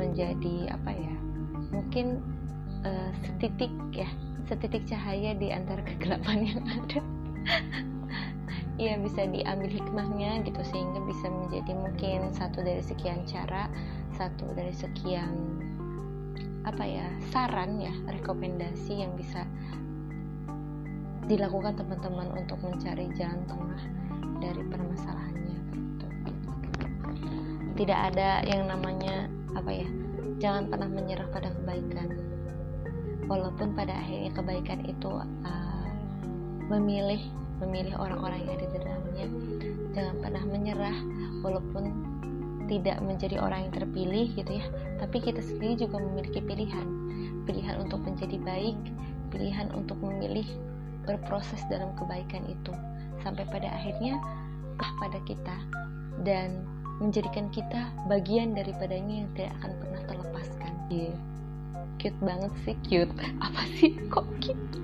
menjadi 0.00 0.72
apa 0.72 0.90
ya 0.96 1.14
mungkin 1.68 2.24
uh, 2.88 3.12
setitik 3.20 3.70
ya 3.92 4.08
setitik 4.48 4.88
cahaya 4.88 5.36
di 5.36 5.52
antara 5.52 5.84
kegelapan 5.88 6.48
yang 6.48 6.62
ada. 6.64 7.00
Ya 8.78 8.94
bisa 8.94 9.26
diambil 9.26 9.74
hikmahnya 9.74 10.46
gitu 10.46 10.62
sehingga 10.62 11.02
bisa 11.02 11.26
menjadi 11.26 11.74
mungkin 11.74 12.30
satu 12.30 12.62
dari 12.62 12.78
sekian 12.78 13.26
cara 13.26 13.66
satu 14.18 14.50
dari 14.50 14.74
sekian 14.74 15.62
apa 16.66 16.82
ya 16.82 17.06
saran 17.30 17.78
ya 17.78 17.94
rekomendasi 18.10 19.06
yang 19.06 19.14
bisa 19.14 19.46
dilakukan 21.30 21.78
teman-teman 21.78 22.34
untuk 22.34 22.58
mencari 22.64 23.06
jalan 23.14 23.40
tengah 23.46 23.82
dari 24.42 24.62
permasalahannya 24.66 25.58
gitu. 25.70 26.06
Tidak 27.78 28.00
ada 28.10 28.42
yang 28.42 28.66
namanya 28.66 29.30
apa 29.54 29.70
ya? 29.70 29.88
Jangan 30.42 30.72
pernah 30.72 30.88
menyerah 30.88 31.28
pada 31.30 31.52
kebaikan. 31.52 32.08
Walaupun 33.28 33.76
pada 33.76 33.92
akhirnya 33.92 34.32
kebaikan 34.32 34.80
itu 34.88 35.20
uh, 35.20 35.88
memilih 36.72 37.20
memilih 37.60 37.92
orang-orang 38.00 38.48
yang 38.48 38.56
ada 38.56 38.66
di 38.66 38.78
dalamnya. 38.80 39.26
Jangan 39.92 40.16
pernah 40.24 40.42
menyerah 40.48 40.96
walaupun 41.44 42.07
tidak 42.68 43.00
menjadi 43.00 43.40
orang 43.40 43.68
yang 43.68 43.74
terpilih 43.74 44.26
gitu 44.36 44.52
ya. 44.60 44.66
Tapi 45.00 45.18
kita 45.24 45.40
sendiri 45.40 45.88
juga 45.88 45.98
memiliki 45.98 46.44
pilihan. 46.44 46.86
Pilihan 47.48 47.80
untuk 47.80 48.04
menjadi 48.04 48.36
baik 48.38 48.76
pilihan 49.28 49.68
untuk 49.76 50.00
memilih 50.00 50.44
berproses 51.04 51.60
dalam 51.68 51.92
kebaikan 51.96 52.44
itu. 52.48 52.72
Sampai 53.24 53.48
pada 53.48 53.68
akhirnya 53.72 54.20
ah 54.80 54.90
pada 55.00 55.18
kita. 55.24 55.56
Dan 56.24 56.64
menjadikan 56.98 57.46
kita 57.54 57.94
bagian 58.10 58.52
daripadanya 58.52 59.24
yang 59.24 59.28
tidak 59.34 59.52
akan 59.62 59.72
pernah 59.80 60.02
terlepaskan. 60.06 60.72
Yeah. 60.88 61.16
cute 61.98 62.18
banget 62.22 62.52
sih 62.62 62.76
cute. 62.86 63.12
Apa 63.44 63.62
sih? 63.78 63.96
Kok 64.12 64.26
cute? 64.38 64.78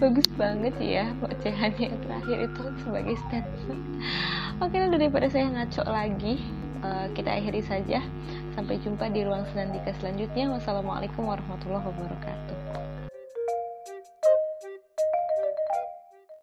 Bagus 0.00 0.24
banget 0.38 0.74
ya 0.80 1.12
ocehannya 1.20 1.92
yang 1.92 1.98
terakhir 2.06 2.38
itu 2.48 2.62
sebagai 2.80 3.16
statement. 3.28 3.82
Oke 4.64 4.78
daripada 4.78 5.26
saya 5.28 5.50
ngaco 5.52 5.84
lagi 5.84 6.40
uh, 6.82 7.06
kita 7.14 7.30
akhiri 7.30 7.62
saja. 7.62 8.02
Sampai 8.58 8.82
jumpa 8.82 9.06
di 9.14 9.22
ruang 9.22 9.46
senandika 9.54 9.94
selanjutnya. 10.02 10.50
Wassalamualaikum 10.50 11.22
warahmatullahi 11.22 11.86
wabarakatuh. 11.86 12.57